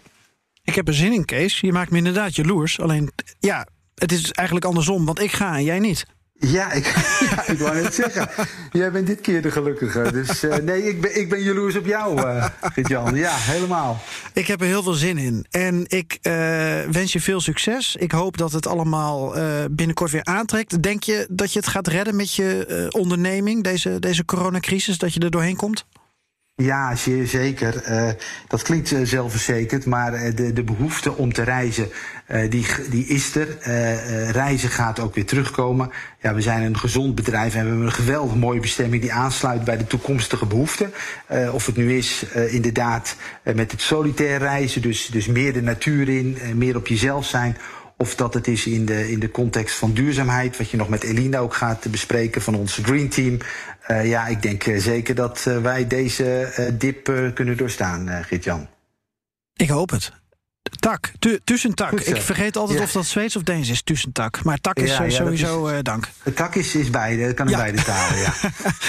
[0.63, 1.59] Ik heb er zin in, Kees.
[1.59, 2.79] Je maakt me inderdaad jaloers.
[2.79, 6.05] Alleen, ja, het is eigenlijk andersom, want ik ga en jij niet.
[6.39, 6.85] Ja, ik,
[7.29, 8.29] ja, ik wou net zeggen.
[8.71, 10.11] Jij bent dit keer de gelukkige.
[10.11, 13.15] Dus eh, nee, ik ben, ik ben jaloers op jou, eh Gert-Jan.
[13.15, 13.99] Ja, helemaal.
[14.33, 15.45] Ik heb er heel veel zin in.
[15.49, 16.33] En ik eh,
[16.91, 17.95] wens je veel succes.
[17.95, 19.33] Ik hoop dat het allemaal
[19.71, 20.83] binnenkort weer aantrekt.
[20.83, 25.19] Denk je dat je het gaat redden met je onderneming, deze, deze coronacrisis, dat je
[25.19, 25.85] er doorheen komt?
[26.61, 27.83] Ja, zeer zeker.
[27.83, 28.09] Eh,
[28.47, 31.89] dat klinkt eh, zelfverzekerd, maar eh, de, de behoefte om te reizen,
[32.49, 33.57] die, die is er.
[34.31, 35.91] Reizen gaat ook weer terugkomen.
[36.21, 39.63] Ja, we zijn een gezond bedrijf en we hebben een geweldig mooie bestemming die aansluit
[39.63, 40.91] bij de toekomstige behoeften.
[41.25, 46.09] Eh, of het nu is inderdaad met het solitair reizen, dus, dus meer de natuur
[46.09, 47.57] in, meer op jezelf zijn.
[48.01, 51.03] Of dat het is in de, in de context van duurzaamheid, wat je nog met
[51.03, 53.37] Eline ook gaat bespreken van ons Green Team.
[53.81, 58.67] Eh, ja, ik denk eh, zeker dat eh, wij deze dip kunnen doorstaan, Gert-Jan.
[59.53, 60.18] Ik hoop het.
[60.79, 61.91] Tak, tu, tussentak.
[61.99, 62.83] Ik vergeet altijd Ja.
[62.83, 64.43] of dat Zweeds of Deens is, tussentak.
[64.43, 66.07] Maar tak is Ja, ja, dat sowieso is- eh, dank.
[66.35, 68.33] Tak is, is beide, het kan in beide talen, ja.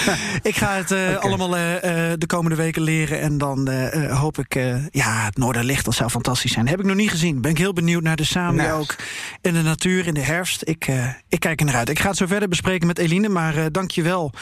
[0.50, 1.72] Ik ga het eh, allemaal eh,
[2.18, 3.20] de komende weken leren.
[3.20, 3.68] En dan
[4.10, 4.54] hoop ik...
[4.90, 6.68] ja, het Noorderlicht, dat zou fantastisch zijn.
[6.68, 7.40] Heb ik nog niet gezien.
[7.40, 8.80] Ben ik heel benieuwd naar de Sami Nou.
[8.80, 8.96] ook.
[9.40, 10.62] En de natuur in de herfst.
[10.64, 10.88] Ik,
[11.28, 11.88] ik kijk er naar uit.
[11.88, 13.28] Ik ga het zo verder bespreken met Eline.
[13.28, 14.32] Maar dank je wel.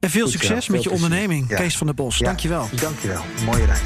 [0.00, 1.48] En veel Goed succes veel met je onderneming.
[1.48, 2.68] Kees van der Bos, dank je wel.
[2.80, 3.24] Dank je wel.
[3.44, 3.80] Mooie reis.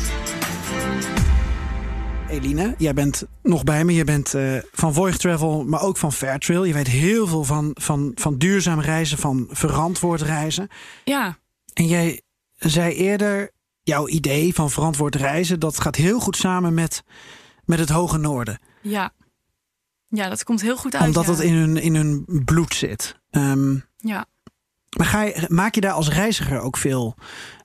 [2.30, 3.94] Eline, jij bent nog bij me.
[3.94, 6.64] Je bent eh, van Voyage Travel, maar ook van Fairtrail.
[6.64, 10.68] Je weet heel veel van, van, van duurzaam reizen, van verantwoord reizen.
[11.04, 11.38] Ja,
[11.72, 12.22] En jij
[12.56, 13.50] zei eerder,
[13.82, 15.60] jouw idee van verantwoord reizen...
[15.60, 17.02] dat gaat heel goed samen met,
[17.64, 18.58] met het Hoge Noorden.
[18.82, 19.12] ja.
[20.12, 21.06] Ja, dat komt heel goed uit.
[21.06, 21.30] omdat ja.
[21.30, 23.20] het in hun, in hun bloed zit.
[23.30, 24.26] Ehm, Ja.
[24.96, 27.14] Maar ga je, maak je daar als reiziger ook veel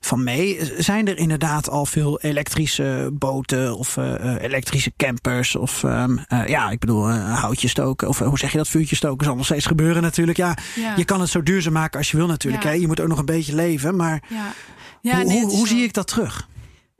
[0.00, 0.72] van mee?
[0.78, 5.56] Zijn er inderdaad al veel elektrische boten of eh, eh, elektrische campers?
[5.56, 8.08] Of ehm, eh, ja, ik bedoel, eh, houtje stoken.
[8.08, 8.68] Of hoe zeg je dat?
[8.68, 10.38] Vuurtje stoken zal nog steeds gebeuren natuurlijk.
[10.38, 10.92] Ja, Ja.
[10.96, 12.62] je kan het zo duurzaam maken als je wil natuurlijk.
[12.62, 12.68] Ja.
[12.68, 12.74] Hè?
[12.74, 13.96] Je moet ook nog een beetje leven.
[13.96, 14.52] Maar Ja.
[15.00, 16.48] Ja, hoe, nee, hoe, is hoe zie ik dat terug?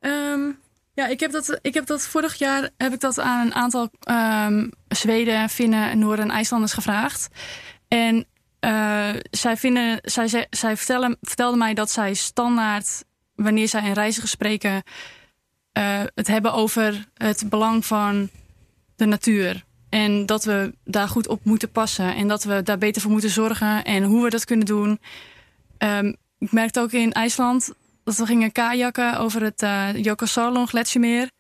[0.01, 0.41] Ehm,
[0.95, 3.91] ja, ik heb, dat, ik heb dat vorig jaar heb ik dat aan een aantal
[4.01, 7.29] ehm, Zweden, Finnen, Noorden en IJslanders gevraagd.
[7.89, 8.27] En
[8.67, 13.05] eh, zij, vinden, zij, zij, vertelden mij dat zij standaard,
[13.35, 14.83] wanneer zij in reizigerspreken
[15.73, 18.29] eh het hebben over het belang van
[18.97, 19.65] de natuur.
[19.89, 22.15] En dat we daar goed op moeten passen.
[22.15, 23.85] En dat we daar beter voor moeten zorgen.
[23.85, 25.01] En hoe we dat kunnen doen.
[25.79, 27.73] Ehm, ik merkte ook in IJsland
[28.05, 31.31] dat we gingen kajakken over het uh, Jokosalon gletsjermeer.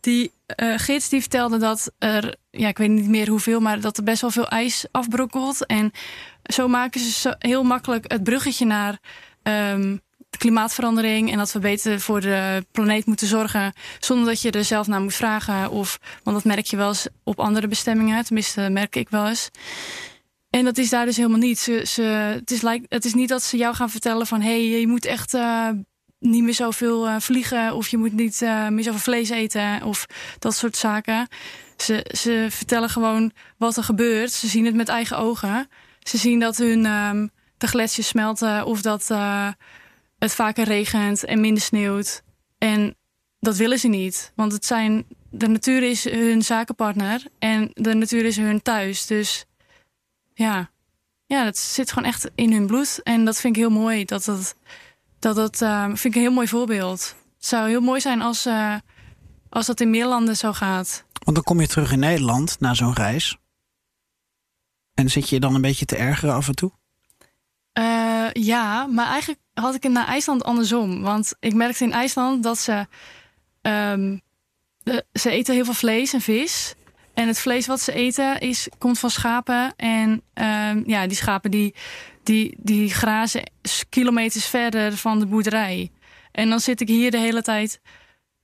[0.00, 3.96] Die eh, gids die vertelde dat er, ja, ik weet niet meer hoeveel, maar dat
[3.96, 5.66] er best wel veel ijs afbrokkelt.
[5.66, 5.92] En
[6.42, 8.98] zo maken ze heel makkelijk het bruggetje naar
[9.42, 9.96] ehm,
[10.30, 11.30] de klimaatverandering.
[11.30, 13.72] En dat we beter voor de planeet moeten zorgen.
[14.00, 15.70] Zonder dat je er zelf naar moet vragen.
[15.70, 18.24] Of, want dat merk je wel eens op andere bestemmingen.
[18.24, 19.50] Tenminste, merk ik wel eens.
[20.50, 21.58] En dat is daar dus helemaal niet.
[21.58, 22.02] Ze, ze,
[22.88, 24.40] het, is niet dat ze jou gaan vertellen van...
[24.40, 25.68] hé, hey, je moet echt uh,
[26.18, 27.74] niet meer zoveel uh, vliegen...
[27.74, 30.06] of je moet niet uh, meer zoveel vlees eten of
[30.38, 31.28] dat soort zaken.
[31.76, 34.32] Ze, ze vertellen gewoon wat er gebeurt.
[34.32, 35.68] Ze zien het met eigen ogen.
[36.02, 38.64] Ze zien dat hun um, de gletsjers smelten...
[38.64, 39.48] of dat uh,
[40.18, 42.22] het vaker regent en minder sneeuwt.
[42.58, 42.96] En
[43.40, 44.32] dat willen ze niet.
[44.34, 47.22] Want het zijn, de natuur is hun zakenpartner...
[47.38, 49.44] en de natuur is hun thuis, dus
[50.34, 50.70] ja,
[51.26, 53.00] ja, dat zit gewoon echt in hun bloed.
[53.02, 54.04] En dat vind ik heel mooi.
[54.04, 54.54] Dat dat,
[55.18, 57.16] dat, dat uh, vind ik een heel mooi voorbeeld.
[57.36, 58.74] Het zou heel mooi zijn als, uh,
[59.48, 61.04] als dat in meer landen zo gaat.
[61.24, 63.36] Want dan kom je terug in Nederland na zo'n reis.
[65.02, 66.72] En zit je dan een beetje te ergeren af en toe?
[67.78, 71.02] Uh, ja, maar eigenlijk had ik het naar IJsland andersom.
[71.02, 72.86] Want ik merkte in IJsland dat ze.
[73.62, 74.20] Um,
[74.82, 76.74] de, ze eten heel veel vlees en vis.
[77.14, 79.74] En het vlees wat ze eten is, komt van schapen.
[79.76, 81.74] En um, ja, die schapen die,
[82.22, 83.50] die, die grazen
[83.88, 85.90] kilometers verder van de boerderij.
[86.32, 87.80] En dan zit ik hier de hele tijd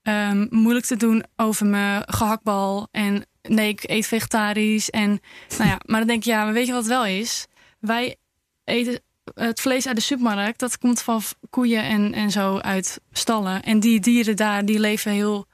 [0.02, 2.88] um, moeilijk te doen over mijn gehaktbal.
[2.90, 4.90] En nee, ik eet vegetarisch.
[4.90, 5.20] En
[5.58, 7.46] nou ja, maar dan denk ik, ja, weet je wat het wel is?
[7.80, 8.16] Wij
[8.64, 9.00] eten
[9.34, 10.58] het vlees uit de supermarkt.
[10.58, 13.62] Dat komt van koeien en, en zo uit stallen.
[13.62, 15.46] En die dieren daar, die leven heel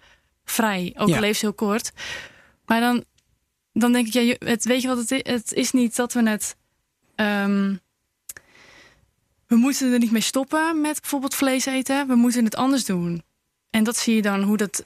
[0.44, 0.94] vrij.
[0.96, 1.20] Ook ja.
[1.20, 1.92] leven ze heel kort.
[2.66, 3.04] Maar dan,
[3.72, 5.20] dan denk ik, ja, het, weet je wat het is?
[5.22, 6.56] Het is niet dat we het.
[7.16, 7.80] Um,
[9.46, 12.06] we moeten er niet mee stoppen met bijvoorbeeld vlees eten.
[12.06, 13.22] We moeten het anders doen.
[13.70, 14.84] En dat zie je dan hoe dat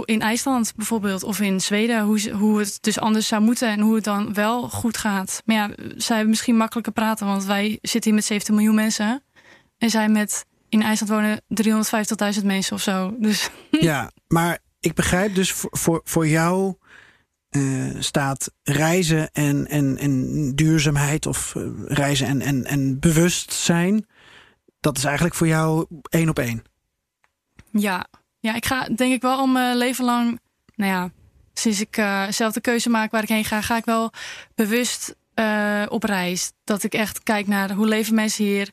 [0.00, 3.94] in IJsland bijvoorbeeld of in Zweden, hoe, hoe het dus anders zou moeten en hoe
[3.94, 5.42] het dan wel goed gaat.
[5.44, 9.22] Maar ja, zij hebben misschien makkelijker praten, want wij zitten hier met 17 miljoen mensen.
[9.78, 11.40] En zij met, in IJsland wonen
[12.40, 13.16] 350.000 mensen of zo.
[13.18, 16.74] Dus Ja, maar ik begrijp dus voor, voor, voor jou
[17.48, 24.06] eh, staat reizen en, en, en duurzaamheid of eh, reizen en, en, en bewustzijn.
[24.80, 26.62] Dat is eigenlijk voor jou één op één.
[27.70, 28.06] ja,
[28.42, 30.40] ja, ik ga denk ik wel al mijn leven lang,
[30.74, 31.10] nou ja,
[31.52, 34.10] sinds ik eh, zelf de keuze maak waar ik heen ga, ga ik wel
[34.54, 36.52] bewust eh, op reis.
[36.64, 38.70] Dat ik echt kijk naar hoe leven mensen hier.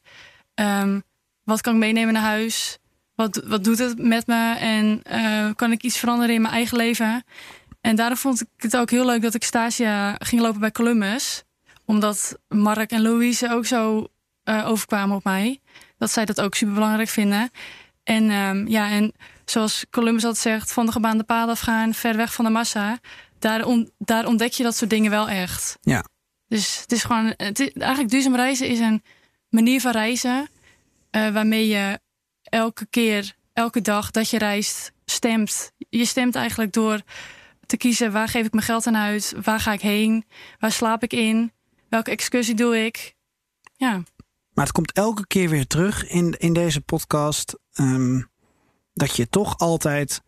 [0.54, 1.00] Ehm,
[1.44, 2.78] wat kan ik meenemen naar huis?
[3.16, 4.56] Wat, wat doet het met me?
[4.56, 7.24] En eh, kan ik iets veranderen in mijn eigen leven?
[7.82, 11.44] En daarom vond ik het ook heel leuk dat ik stage ging lopen bij Columbus.
[11.86, 14.08] Omdat Mark en Louise ook zo
[14.44, 15.60] eh, overkwamen op mij.
[15.98, 17.52] Dat zij dat ook super belangrijk vinden.
[18.04, 19.14] En ehm, ja, en
[19.50, 23.00] zoals Columbus altijd zegt, van de gebaande paden afgaan, ver weg van de massa.
[23.40, 25.78] Daar, on- daar ontdek je dat soort dingen wel echt.
[25.82, 26.06] Ja.
[26.48, 29.04] Dus het is gewoon, het is, eigenlijk duurzaam reizen is een
[29.50, 30.50] manier van reizen.
[31.10, 32.00] eh, waarmee je
[32.44, 35.72] elke keer, elke dag dat je reist, stemt.
[35.90, 37.02] Je stemt eigenlijk door
[37.66, 40.26] te kiezen waar geef ik mijn geld aan uit, waar ga ik heen,
[40.60, 41.52] waar slaap ik in,
[41.90, 43.16] welke excursie doe ik.
[43.76, 43.92] Ja,
[44.54, 47.60] Maar het komt elke keer weer terug in, in deze podcast.
[47.74, 48.22] ehm,
[49.00, 50.22] dat je toch altijd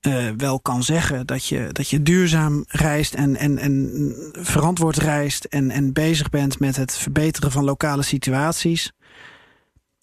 [0.00, 3.92] eh, wel kan zeggen dat je, dat je duurzaam reist en, en, en
[4.32, 8.92] verantwoord reist en, en bezig bent met het verbeteren van lokale situaties.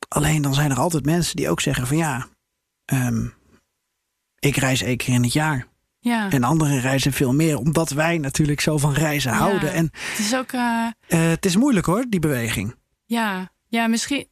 [0.08, 2.28] Alleen dan zijn er altijd mensen die ook zeggen van ja,
[2.86, 3.28] ehm,
[4.40, 5.68] ik reis één keer in het jaar.
[6.00, 6.32] ja.
[6.32, 9.38] En anderen reizen veel meer, omdat wij natuurlijk zo van reizen Ja.
[9.38, 9.74] houden.
[9.74, 10.52] En Het is ook.
[10.52, 12.76] eh, eh, het is moeilijk hoor, die beweging.
[13.06, 14.28] Ja, ja, misschien.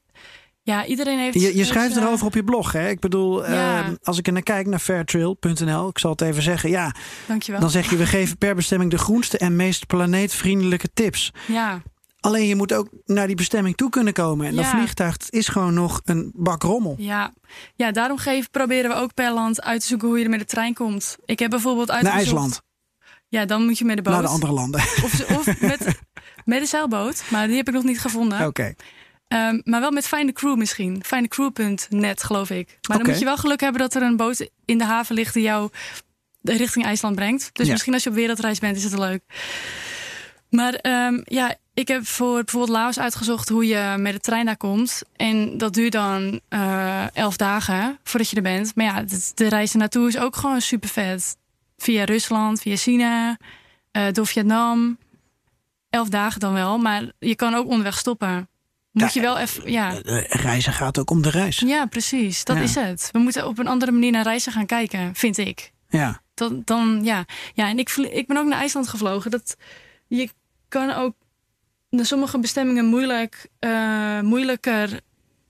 [0.65, 1.33] Ja, iedereen heeft.
[1.33, 2.71] Je, je heeft, schrijft eh, erover op je blog.
[2.71, 2.89] Hè?
[2.89, 3.83] Ik bedoel, Ja.
[3.83, 6.69] eh, als ik er naar kijk naar fairtrail.nl, ik zal het even zeggen.
[6.69, 6.95] Ja,
[7.27, 7.61] Dankjewel.
[7.61, 11.31] dan zeg je, we geven per bestemming de groenste en meest planeetvriendelijke tips.
[11.47, 11.81] Ja,
[12.19, 14.47] Alleen je moet ook naar die bestemming toe kunnen komen.
[14.47, 14.71] En dat Ja.
[14.71, 16.95] vliegtuig is gewoon nog een bak rommel.
[16.97, 17.33] ja.
[17.75, 20.39] ja, daarom geven, proberen we ook per land uit te zoeken hoe je er met
[20.39, 21.17] de trein komt.
[21.25, 22.21] Ik heb bijvoorbeeld Naar uitgezocht.
[22.25, 22.61] IJsland,
[23.27, 24.13] Ja, dan moet je met de boot.
[24.13, 24.79] naar de andere landen.
[24.79, 25.99] Of, of met,
[26.45, 28.45] met de zeilboot, maar die heb ik nog niet gevonden.
[28.47, 28.73] Oké,
[29.33, 31.03] Ehm, maar wel met Find the Crew misschien.
[31.05, 32.77] Findthecrew.net, geloof ik.
[32.87, 35.33] Maar dan moet je wel geluk hebben dat er een boot in de haven ligt
[35.33, 35.69] die jou
[36.41, 37.49] richting IJsland brengt.
[37.53, 37.71] Dus Ja.
[37.71, 39.23] misschien als je op wereldreis bent, is het leuk.
[40.49, 44.57] Maar ehm, ja, ik heb voor bijvoorbeeld Laos uitgezocht hoe je met de trein daar
[44.57, 45.01] komt.
[45.15, 48.75] En dat duurt dan eh, elf dagen voordat je er bent.
[48.75, 49.03] Maar ja,
[49.35, 51.37] de, reis naartoe is ook gewoon super vet.
[51.77, 53.37] Via Rusland, via China,
[53.91, 54.97] eh, door Vietnam.
[55.89, 58.47] Elf dagen dan wel, maar je kan ook onderweg stoppen.
[58.93, 60.01] Moet je wel even, ja.
[60.01, 61.59] Eh, reizen gaat ook om de reis.
[61.59, 62.43] Ja, precies.
[62.43, 62.61] Dat Ja.
[62.61, 63.09] is het.
[63.11, 65.71] We moeten op een andere manier naar reizen gaan kijken, vind ik.
[65.89, 67.25] Ja, Dan, dan ja.
[67.53, 69.31] Ja, en ik, ik ben ook naar IJsland gevlogen.
[69.31, 69.55] Dat,
[70.07, 70.29] je
[70.67, 71.13] kan ook
[71.89, 74.99] naar sommige bestemmingen moeilijk, eh, moeilijker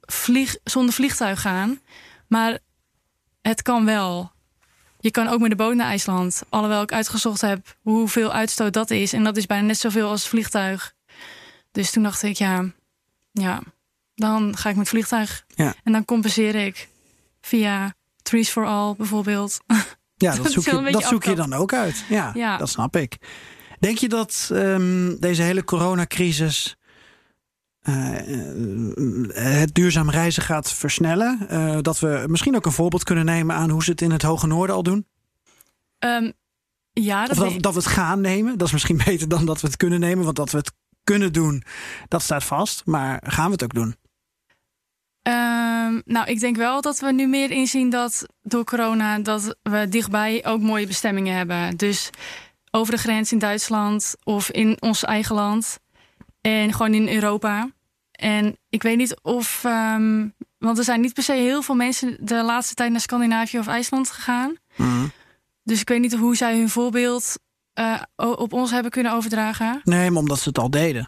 [0.01, 1.79] vlieg, zonder vliegtuig gaan.
[2.27, 2.57] Maar
[3.41, 4.31] het kan wel.
[4.99, 6.41] Je kan ook met de boot naar IJsland.
[6.49, 9.13] Alhoewel ik uitgezocht heb hoeveel uitstoot dat is.
[9.13, 10.93] En dat is bijna net zoveel als vliegtuig.
[11.71, 12.65] Dus toen dacht ik, ja,
[13.34, 13.61] ja
[14.15, 15.45] dan ga ik met vliegtuig.
[15.47, 15.73] Ja.
[15.84, 16.89] En dan compenseer ik
[17.41, 19.59] via Trees for All bijvoorbeeld.
[20.15, 22.05] ja Dat zoek, je, dat zoek je dan ook uit.
[22.09, 22.57] Ja, Ja.
[22.57, 23.17] dat snap ik.
[23.79, 26.77] Denk je dat ehm, deze hele coronacrisis
[27.79, 31.49] eh, eh, het duurzaam reizen gaat versnellen?
[31.49, 34.21] Eh, dat we misschien ook een voorbeeld kunnen nemen aan hoe ze het in het
[34.21, 35.07] Hoge Noorden al doen?
[35.99, 36.31] Ehm,
[36.91, 38.57] ja, dat, Of dat, dat we het gaan nemen?
[38.57, 40.23] Dat is misschien beter dan dat we het kunnen nemen.
[40.23, 40.71] Want dat we het
[41.03, 41.63] kunnen doen,
[42.07, 42.81] dat staat vast.
[42.85, 43.95] Maar gaan we het ook doen?
[45.21, 49.87] Ehm, nou, ik denk wel dat we nu meer inzien dat door corona dat we
[49.89, 51.77] dichtbij ook mooie bestemmingen hebben.
[51.77, 52.09] Dus
[52.71, 55.79] over de grens in Duitsland of in ons eigen land
[56.41, 57.69] en gewoon in Europa.
[58.11, 60.27] En ik weet niet of, ehm,
[60.57, 63.67] want er zijn niet per se heel veel mensen de laatste tijd naar Scandinavië of
[63.67, 64.55] IJsland gegaan.
[65.63, 67.35] Dus ik weet niet hoe zij hun voorbeeld
[67.74, 69.82] eh, op ons hebben kunnen overdragen.
[69.84, 71.07] Nee, maar omdat ze het al deden.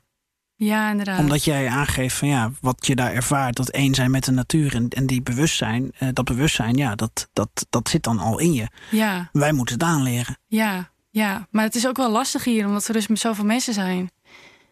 [0.57, 1.20] Ja, inderdaad.
[1.20, 4.76] Omdat jij aangeeft van ja, wat je daar ervaart, dat één zijn met de natuur
[4.76, 8.53] en, en die bewustzijn, eh, dat bewustzijn, ja, dat, dat, dat zit dan al in
[8.53, 8.68] je.
[8.91, 9.30] Ja.
[9.32, 10.38] Wij moeten het aanleren.
[10.47, 13.74] Ja, ja, maar het is ook wel lastig hier, omdat er dus met zoveel mensen
[13.74, 14.11] zijn.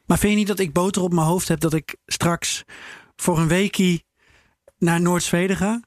[0.06, 2.64] Maar vind je niet dat ik boter op mijn hoofd heb dat ik straks
[3.16, 4.06] voor een weekie
[4.78, 5.80] naar Noord-Zweden ga?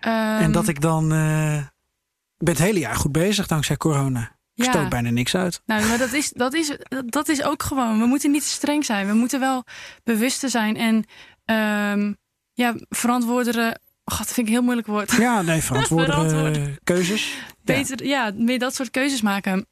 [0.00, 1.12] en Ehm, dat ik dan.
[1.12, 1.56] eh,
[2.38, 4.33] ik ben het hele jaar goed bezig dankzij corona.
[4.54, 4.64] Ja.
[4.70, 5.62] stoot bijna niks uit.
[5.66, 6.76] Nou, maar dat is, dat, is,
[7.06, 7.98] dat- is ook gewoon.
[8.00, 9.06] We moeten niet te streng zijn.
[9.06, 9.64] We moeten wel
[10.04, 11.04] bewuster zijn en
[11.44, 12.12] ehm,
[12.52, 15.12] ja, verantwoordere, God, dat vind ik een heel moeilijk woord.
[15.12, 16.78] Ja, nee, verantwoordere Verantwoorden.
[16.84, 17.38] keuzes.
[17.64, 18.32] Beter, ja.
[18.36, 19.66] meer dat soort keuzes maken.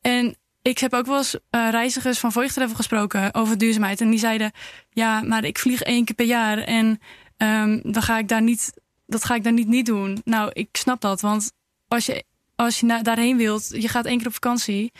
[0.00, 4.00] En ik heb ook wel eens eh, reizigers van Voigtravel gesproken over duurzaamheid.
[4.00, 4.52] En die zeiden,
[4.90, 6.98] ja, maar ik vlieg één keer per jaar en
[7.36, 8.72] ehm, dan ga ik daar niet,
[9.06, 10.20] dat ga ik daar niet niet doen.
[10.24, 11.52] Nou, ik snap dat, want
[11.88, 12.24] als je,
[12.64, 14.92] als je na- daarheen wilt, je gaat één keer op vakantie.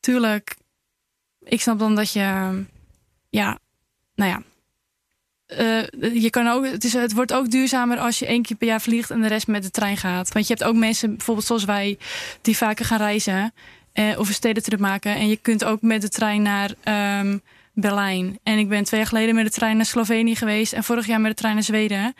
[0.00, 0.56] Tuurlijk,
[1.44, 2.20] ik snap dan dat je,
[3.30, 3.58] ja,
[4.14, 4.42] nou ja.
[5.46, 8.66] eh, je kan ook, het, is, het wordt ook duurzamer als je één keer per
[8.66, 10.32] jaar vliegt en de rest met de trein gaat.
[10.32, 11.98] Want je hebt ook mensen, bijvoorbeeld zoals wij,
[12.40, 13.52] die vaker gaan reizen
[13.92, 15.14] eh, of een stedentrip maken.
[15.14, 17.38] En je kunt ook met de trein naar ehm,
[17.72, 18.38] Berlijn.
[18.42, 21.20] En ik ben twee jaar geleden met de trein naar Slovenië geweest en vorig jaar
[21.20, 22.14] met de trein naar Zweden.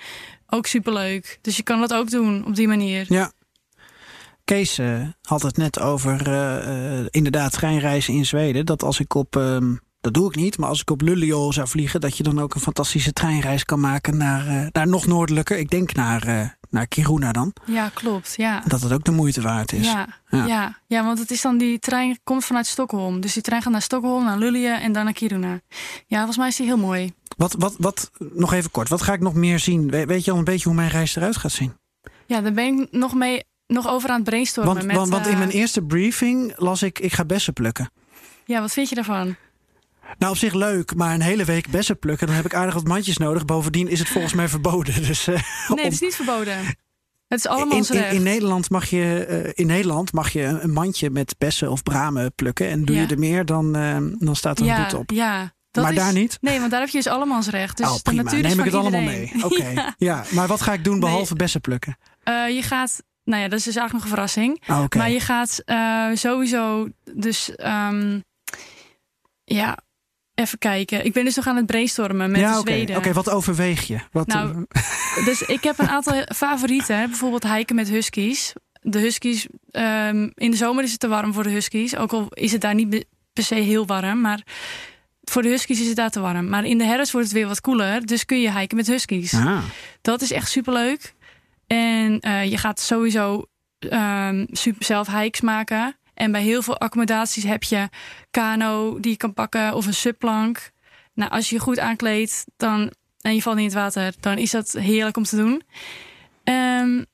[0.47, 1.39] Ook superleuk.
[1.41, 3.07] Dus je kan dat ook doen op die manier.
[3.09, 3.33] Ja.
[4.45, 8.67] Kees eh, had het net over eh, eh, inderdaad treinreizen in Zweden.
[8.67, 11.69] Dat als ik op, ehm, dat doe ik niet, maar als ik op Luleå zou
[11.69, 15.59] vliegen, dat je dan ook een fantastische treinreis kan maken naar, naar nog noordelijker.
[15.59, 17.53] Ik denk naar, naar Kiruna dan.
[17.67, 18.35] Ja, klopt.
[18.37, 18.63] Ja.
[18.67, 19.87] Dat het ook de moeite waard is.
[19.87, 20.47] Ja, Ja.
[20.47, 20.79] ja.
[20.87, 21.05] Ja.
[21.05, 23.21] want het is dan die trein komt vanuit Stockholm.
[23.21, 25.61] Dus die trein gaat naar Stockholm, naar Luleå en dan naar Kiruna.
[26.07, 27.13] Ja, volgens mij is die heel mooi.
[27.37, 29.91] Wat, wat, wat, nog even kort, wat ga ik nog meer zien?
[29.91, 31.73] We- weet je al een beetje hoe mijn reis eruit gaat zien?
[32.27, 34.75] Ja, daar ben ik nog mee nog over aan het brainstormen.
[34.75, 37.91] Want, met, want, want in eh, mijn eerste briefing las ik, ik ga bessen plukken.
[38.45, 39.37] Ja, wat vind je daarvan?
[40.19, 42.87] Nou, op zich leuk, maar een hele week bessen plukken, dan heb ik aardig wat
[42.87, 43.45] mandjes nodig.
[43.45, 45.03] Bovendien is het volgens mij verboden.
[45.03, 45.35] Dus, eh,
[45.69, 46.57] Nee, om- het is niet verboden.
[47.29, 48.13] Het is allemaal in, in, recht.
[48.15, 52.35] in, Nederland mag je, eh, in Nederland mag je een mandje met bessen of bramen
[52.35, 52.69] plukken.
[52.69, 53.03] En doe Ja.
[53.03, 53.73] je er meer, dan,
[54.19, 55.11] dan staat er een ja, boete op.
[55.11, 55.53] ja.
[55.71, 56.39] Dat Maar is- daar niet?
[56.41, 57.77] Nee, want daar heb je dus allemansrecht.
[57.77, 58.31] Dus oh, prima.
[58.33, 59.33] Neem ik het allemaal mee.
[59.45, 59.71] Oké.
[59.75, 59.95] Ja.
[59.99, 60.25] ja.
[60.31, 61.97] maar wat ga ik doen behalve bessen plukken?
[62.25, 64.63] Je gaat, nou ja, dat is dus eigenlijk nog een verrassing.
[64.69, 64.99] Oh, Oké.
[64.99, 68.21] Maar je gaat eh, sowieso, dus ehm,
[69.45, 69.79] ja,
[70.35, 71.05] even kijken.
[71.05, 72.71] Ik ben dus nog aan het brainstormen met ja, de oké.
[72.71, 72.97] Zweden.
[72.97, 73.99] Oké, wat overweeg je?
[74.13, 74.67] Wat, Nou,
[75.29, 76.99] Dus ik heb een aantal favorieten.
[76.99, 77.07] hè.
[77.07, 78.53] Bijvoorbeeld hiken met huskies.
[78.81, 81.97] De huskies, ehm, in de zomer is het te warm voor de huskies.
[81.97, 84.21] Ook al is het daar niet per se heel warm.
[84.21, 84.43] Maar
[85.23, 86.49] voor de huskies is het daar te warm.
[86.49, 88.07] Maar in de herfst wordt het weer wat koeler.
[88.07, 89.35] Dus kun je hiken met huskies.
[89.35, 89.63] ah,
[90.01, 91.14] Dat is echt superleuk.
[91.75, 93.45] En eh, je gaat sowieso
[93.79, 95.97] ehm, super zelf hikes maken.
[96.15, 97.89] En bij heel veel accommodaties heb je
[98.31, 100.71] kano die je kan pakken of een subplank.
[101.15, 104.39] Nou, als je je goed aankleedt dan, en je valt niet in het water, dan
[104.39, 105.63] is dat heerlijk om te doen.
[106.45, 107.05] Ehm,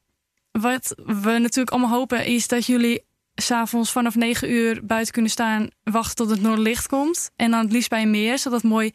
[0.50, 3.04] wat we natuurlijk allemaal hopen is dat jullie
[3.34, 7.30] s'avonds vanaf 9 uur buiten kunnen staan, wachten tot het noorderlicht komt.
[7.36, 8.90] En dan het liefst bij een meer, zodat het mooi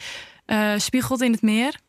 [0.46, 1.80] eh, spiegelt in het meer.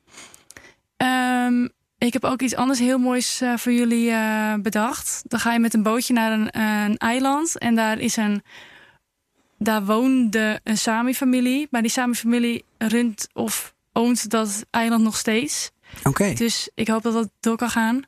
[0.97, 1.67] Ehm,
[1.99, 5.23] ik heb ook iets anders heel moois eh, voor jullie eh, bedacht.
[5.25, 7.59] Dan ga je met een bootje naar een, een eiland.
[7.59, 8.43] En daar is een.
[9.59, 11.69] Daar woonde een Sami-familie.
[11.71, 15.71] Maar die Sami-familie runt of oont dat eiland nog steeds.
[16.05, 16.33] oké.
[16.33, 18.03] Dus ik hoop dat dat door kan gaan.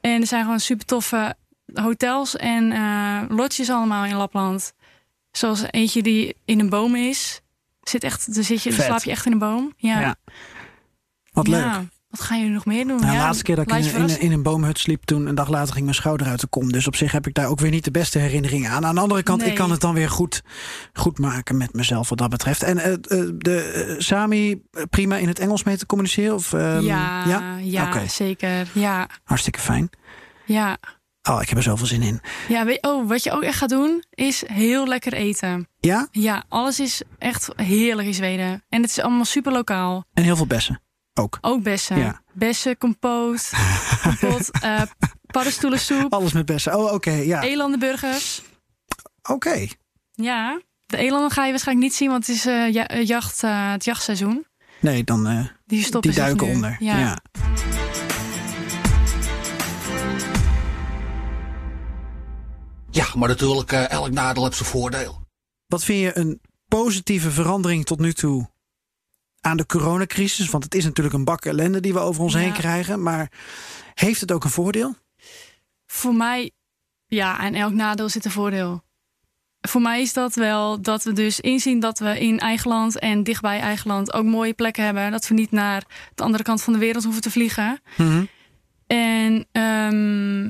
[0.00, 1.36] En er zijn gewoon super toffe
[1.74, 4.72] hotels en eh lodges allemaal in Lapland.
[5.30, 7.40] Zoals eentje die in een boom is.
[7.82, 9.72] Zit echt, dan, zit je, dan slaap je echt in een boom.
[9.76, 10.00] Ja.
[10.00, 10.16] Ja.
[11.32, 11.62] Wat leuk.
[11.62, 11.84] Ja.
[12.08, 12.96] Wat gaan jullie nog meer doen?
[12.96, 15.48] Nou, de ja, laatste keer dat ik in, in, een boomhut sliep, toen een dag
[15.48, 16.72] later ging mijn schouder uit de kom.
[16.72, 18.86] Dus op zich heb ik daar ook weer niet de beste herinneringen aan.
[18.86, 19.48] Aan de andere kant, Nee.
[19.50, 20.42] ik kan het dan weer goed,
[20.92, 22.62] goed maken met mezelf wat dat betreft.
[22.62, 22.98] En eh, eh,
[23.38, 26.34] de eh, Sami, prima in het Engels mee te communiceren?
[26.34, 28.08] Of, ehm, ja, ja?
[28.08, 28.68] zeker.
[28.72, 29.90] Ja, Hartstikke fijn.
[30.44, 30.76] ja.
[31.30, 32.20] Oh, ik heb er zoveel zin in.
[32.48, 35.68] Ja, weet, oh, wat je ook echt gaat doen, is heel lekker eten.
[35.80, 36.08] Ja?
[36.10, 38.64] Ja, alles is echt heerlijk in Zweden.
[38.68, 40.04] En het is allemaal super lokaal.
[40.14, 40.80] En heel veel bessen.
[41.18, 41.38] Ook.
[41.40, 41.98] Ook bessen.
[41.98, 42.20] Ja.
[42.32, 43.50] Bessen, compoot,
[44.02, 44.82] compot, eh
[45.26, 46.78] paddenstoelensoep, Alles met bessen.
[46.78, 47.10] Oh, oké.
[47.10, 47.42] ja.
[47.42, 48.42] elandenburgers.
[49.30, 49.66] Oké.
[50.12, 53.42] Ja, de elanden ga je waarschijnlijk niet zien, want het is eh, ja, eh, jacht,
[53.42, 54.46] eh, het jachtseizoen.
[54.80, 56.76] Nee, dan eh, Die stoppen die duiken onder.
[56.78, 56.98] Ja.
[56.98, 57.18] ja.
[62.90, 65.20] Ja, maar natuurlijk, eh, elk nadeel heeft zijn voordeel.
[65.66, 68.48] Wat vind je een positieve verandering tot nu toe
[69.46, 70.50] aan de coronacrisis?
[70.50, 72.38] Want het is natuurlijk een bak ellende die we over ons Ja.
[72.38, 73.02] heen krijgen.
[73.02, 73.30] Maar
[73.94, 74.94] heeft het ook een voordeel?
[75.86, 76.50] Voor mij,
[77.06, 78.84] ja, en elk nadeel zit een voordeel.
[79.60, 83.22] Voor mij is dat wel dat we dus inzien dat we in eigen land en
[83.22, 85.10] dichtbij eigen land ook mooie plekken hebben.
[85.10, 85.84] Dat we niet naar
[86.14, 87.80] de andere kant van de wereld hoeven te vliegen.
[88.86, 90.46] En ehm,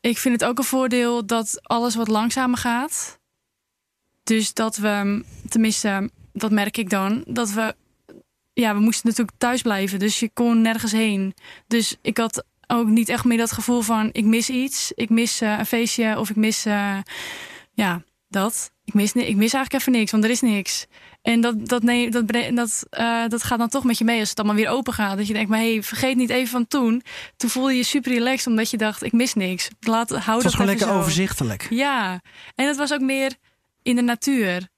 [0.00, 3.20] ik vind het ook een voordeel dat alles wat langzamer gaat.
[4.22, 7.74] Dus dat we, tenminste, dat merk ik dan, dat we,
[8.52, 9.98] ja, we moesten natuurlijk thuis blijven.
[9.98, 11.34] Dus je kon nergens heen.
[11.66, 14.92] Dus ik had ook niet echt meer dat gevoel van, ik mis iets.
[14.94, 16.98] Ik mis eh, een feestje of ik mis, eh,
[17.72, 18.70] ja, dat.
[18.84, 20.86] Ik mis, ik mis eigenlijk even niks, want er is niks.
[21.22, 24.28] En dat, dat, nee, dat, dat, eh, dat gaat dan toch met je mee als
[24.28, 25.16] het allemaal weer open gaat.
[25.16, 27.02] Dat je denkt, maar hey, vergeet niet even van toen.
[27.36, 29.68] Toen voelde je je super relaxed, omdat je dacht, ik mis niks.
[29.80, 31.00] Laat, hou Het dat was gewoon even lekker zo.
[31.00, 31.66] overzichtelijk.
[31.70, 32.20] Ja,
[32.54, 33.32] en het was ook meer
[33.82, 34.68] in de natuur.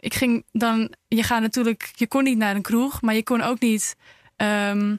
[0.00, 3.40] Ik ging dan, je gaat natuurlijk, je kon niet naar een kroeg, maar je kon
[3.40, 3.96] ook niet,
[4.36, 4.96] ehm,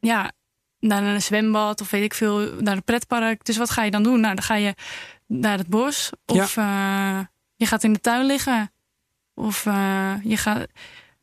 [0.00, 0.32] ja,
[0.80, 3.44] naar een zwembad of weet ik veel, naar een pretpark.
[3.44, 4.20] Dus wat ga je dan doen?
[4.20, 4.74] Nou, dan ga je
[5.26, 7.20] naar het bos of eh,
[7.56, 8.70] je gaat in de tuin liggen.
[9.34, 10.66] Of eh, je gaat.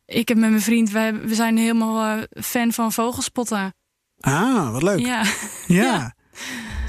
[0.05, 3.73] Ik heb met mijn vriend, wij, we zijn helemaal eh, fan van vogelspotten.
[4.19, 4.99] Ah, wat leuk.
[4.99, 5.23] Ja.
[5.67, 6.15] Ja.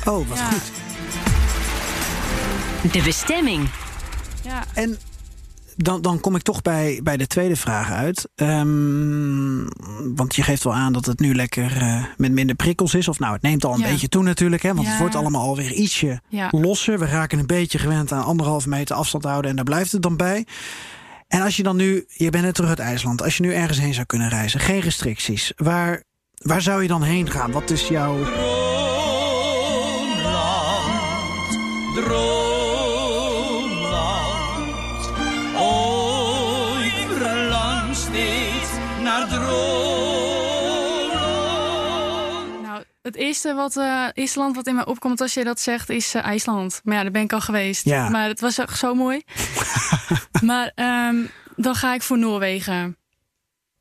[0.04, 0.44] Oh, wat Ja.
[0.50, 0.72] goed.
[2.92, 3.68] De bestemming.
[4.42, 4.64] ja.
[4.74, 4.98] En
[5.76, 8.28] dan, dan kom ik toch bij, bij de tweede vraag uit.
[8.34, 9.64] Ehm,
[10.14, 13.08] want je geeft wel aan dat het nu lekker eh, met minder prikkels is.
[13.08, 13.88] Of nou, het neemt al een Ja.
[13.88, 14.62] beetje toe natuurlijk.
[14.62, 16.48] Hè, want het wordt allemaal alweer ietsje Ja.
[16.50, 16.98] losser.
[16.98, 19.50] We raken een beetje gewend aan anderhalve meter afstand houden.
[19.50, 20.46] En daar blijft het dan bij.
[21.28, 23.22] En als je dan nu, je bent net terug uit IJsland.
[23.22, 25.52] Als je nu ergens heen zou kunnen reizen, geen restricties.
[25.56, 26.02] Waar,
[26.34, 27.52] waar zou je dan heen gaan?
[27.52, 28.24] Wat is jouw...
[31.94, 32.33] Droomland,
[43.04, 46.14] het eerste wat, eh eerste land wat in mij opkomt als je dat zegt is
[46.14, 46.80] eh, IJsland.
[46.84, 47.84] Maar ja, daar ben ik al geweest.
[47.84, 48.08] Ja.
[48.08, 49.22] Maar het was echt zo mooi.
[50.50, 51.16] maar ehm,
[51.56, 52.96] dan ga ik voor Noorwegen.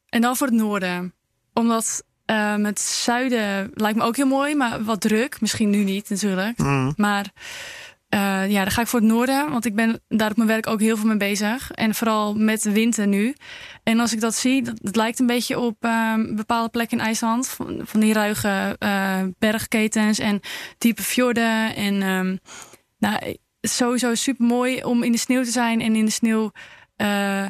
[0.09, 1.13] En dan voor het noorden.
[1.53, 5.41] Omdat ehm, het zuiden lijkt me ook heel mooi, maar wat druk.
[5.41, 6.57] Misschien nu niet natuurlijk.
[6.57, 6.93] Mm.
[6.95, 7.31] Maar
[8.13, 9.49] eh, ja, dan ga ik voor het noorden.
[9.49, 11.71] Want ik ben daar op mijn werk ook heel veel mee bezig.
[11.71, 13.35] En vooral met de winter nu.
[13.83, 17.47] En als ik dat zie, dat, lijkt een beetje op ehm, bepaalde plekken in IJsland.
[17.47, 20.39] Van, die ruige eh, bergketens en
[20.77, 21.75] diepe fjorden.
[21.75, 22.35] En ehm,
[22.99, 25.81] nou, sowieso super mooi om in de sneeuw te zijn.
[25.81, 26.51] En in de sneeuw
[26.95, 27.45] eh,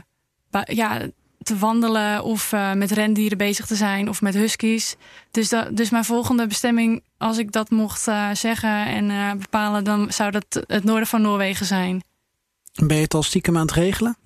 [0.64, 1.01] ja,
[1.44, 4.10] te wandelen of eh, met rendieren bezig te zijn.
[4.10, 4.96] Of met huskies.
[5.32, 9.84] Dus, dat, dus mijn volgende bestemming, als ik dat mocht eh, zeggen en eh, bepalen...
[9.84, 12.04] dan zou dat het noorden van Noorwegen zijn.
[12.86, 14.18] Ben je het al stiekem aan het regelen?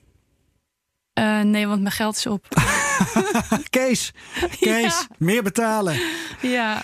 [1.43, 2.47] Nee, want mijn geld is op.
[3.69, 4.13] Kees,
[4.59, 5.07] Kees, Ja.
[5.17, 5.99] meer betalen.
[6.41, 6.81] ja.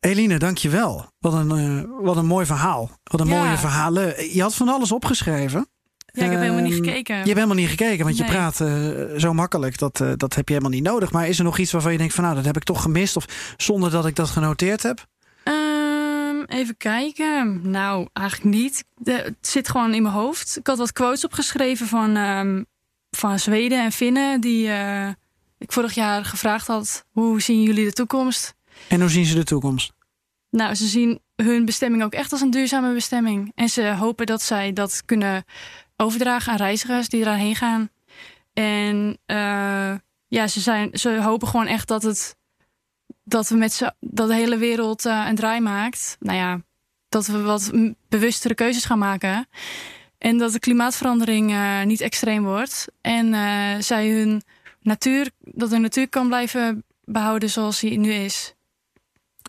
[0.00, 1.10] Eline, dankjewel.
[1.18, 2.90] Wat een, wat een mooi verhaal.
[3.04, 3.42] Wat een Ja.
[3.44, 4.32] mooie verhalen.
[4.34, 5.68] Je had van alles opgeschreven.
[6.12, 7.14] Ja, ik heb helemaal niet Ehm, gekeken.
[7.14, 8.68] Je hebt helemaal niet gekeken, want je praat eh,
[9.16, 9.78] zo makkelijk.
[9.78, 11.12] Dat, eh, dat heb je helemaal niet nodig.
[11.12, 13.16] Maar is er nog iets waarvan je denkt van nou, dat heb ik toch gemist?
[13.16, 15.06] Of zonder dat ik dat genoteerd heb?
[15.42, 17.60] Ehm, even kijken.
[17.70, 18.84] Nou, eigenlijk niet.
[18.94, 20.56] De, het zit gewoon in mijn hoofd.
[20.56, 22.62] Ik had wat quotes opgeschreven van, ehm,
[23.10, 24.40] van Zweden en Finnen.
[24.40, 25.08] Die eh,
[25.58, 27.04] ik vorig jaar gevraagd had.
[27.12, 28.54] Hoe zien jullie de toekomst?
[28.88, 29.92] En hoe zien ze de toekomst?
[30.50, 33.52] Nou, ze zien hun bestemming ook echt als een duurzame bestemming.
[33.54, 35.44] En ze hopen dat zij dat kunnen
[36.00, 37.90] overdragen aan reizigers die erheen gaan.
[38.52, 39.94] En eh,
[40.28, 42.36] ja, ze, zijn, ze hopen gewoon echt dat het
[43.24, 46.16] dat we met z'n dat de hele wereld eh, een draai maakt.
[46.20, 46.60] Nou ja,
[47.08, 47.72] dat we wat
[48.08, 49.48] bewustere keuzes gaan maken.
[50.18, 52.86] En dat de klimaatverandering eh, niet extreem wordt.
[53.00, 53.34] En
[53.82, 54.42] zij hun
[54.80, 58.54] natuur, dat de natuur kan blijven behouden zoals die nu is.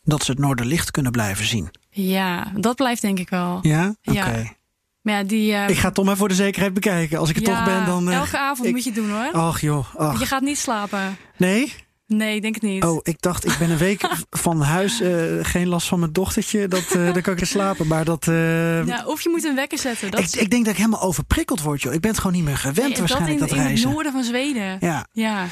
[0.03, 1.71] Dat ze het Noorderlicht kunnen blijven zien.
[1.89, 3.59] Ja, dat blijft denk ik wel.
[3.61, 3.95] Ja?
[4.03, 4.19] Oké.
[4.19, 4.57] Ja.
[5.01, 5.53] Maar ja, die.
[5.53, 7.17] eh, Ik ga het toch maar voor de zekerheid bekijken.
[7.19, 8.09] Als ik er ja, toch ben, dan...
[8.09, 9.31] eh, elke avond ik- moet je het doen hoor.
[9.31, 10.19] Ach joh, ach.
[10.19, 11.17] Je gaat niet slapen.
[11.37, 11.73] Nee?
[12.07, 12.83] Nee, ik denk het niet.
[12.83, 15.01] Oh, ik dacht, ik ben een week van huis.
[15.01, 16.67] eh, geen last van mijn dochtertje.
[16.67, 17.87] Dat, dan kan ik er slapen.
[17.87, 18.25] Maar dat...
[18.25, 20.11] ja, of je moet een wekker zetten.
[20.11, 21.93] Dat ik, is- ik denk dat ik helemaal overprikkeld word, joh.
[21.93, 23.91] Ik ben het gewoon niet meer gewend Nee, waarschijnlijk, dat dat, in, in het reizen.
[23.91, 24.77] noorden van Zweden.
[24.79, 25.45] Ja, Ja.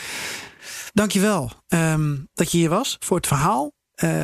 [0.94, 3.72] dankjewel ehm, dat je hier was voor het verhaal.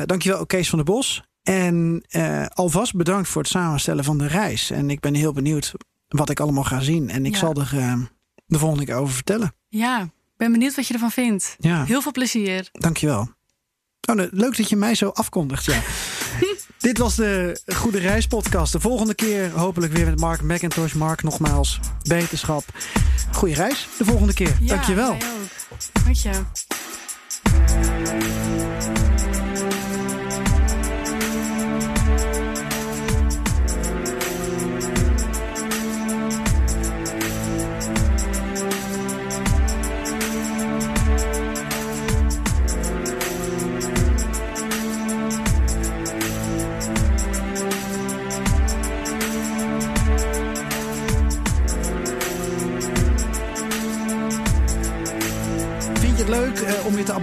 [0.04, 1.22] Dankjewel Kees van der Bos.
[1.44, 4.70] En eh, alvast bedankt voor het samenstellen van de reis.
[4.70, 5.72] En ik ben heel benieuwd
[6.08, 7.10] wat ik allemaal ga zien.
[7.10, 7.38] En ik Ja.
[7.38, 7.94] zal er eh,
[8.46, 9.54] de volgende keer over vertellen.
[9.68, 11.56] ja, ik ben benieuwd wat je ervan vindt.
[11.58, 12.68] Ja, Heel veel plezier.
[12.72, 13.28] dankjewel.
[14.08, 15.80] Oh, nou, leuk dat je mij zo afkondigt, ja.
[16.78, 18.72] Dit was de Goede Reis podcast.
[18.72, 20.92] De volgende keer hopelijk weer met Mark McIntosh.
[20.92, 22.64] Mark, nogmaals, beterschap.
[23.32, 24.56] Goeie reis de volgende keer.
[24.60, 25.16] Ja, Dankjewel.
[26.04, 26.30] Dank je.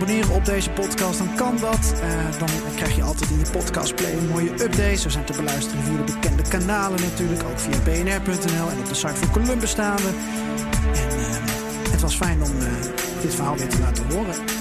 [0.01, 1.17] Abonneren op deze podcast?
[1.17, 5.03] Dan kan dat Eh, dan krijg je altijd in je podcastplayer mooie updates.
[5.03, 7.43] We zijn te beluisteren via de bekende kanalen natuurlijk.
[7.43, 10.11] Ook via bnr.nl en op de site van Columbus staan we.
[10.93, 12.67] En eh, het was fijn om eh,
[13.21, 14.60] dit verhaal weer te laten horen.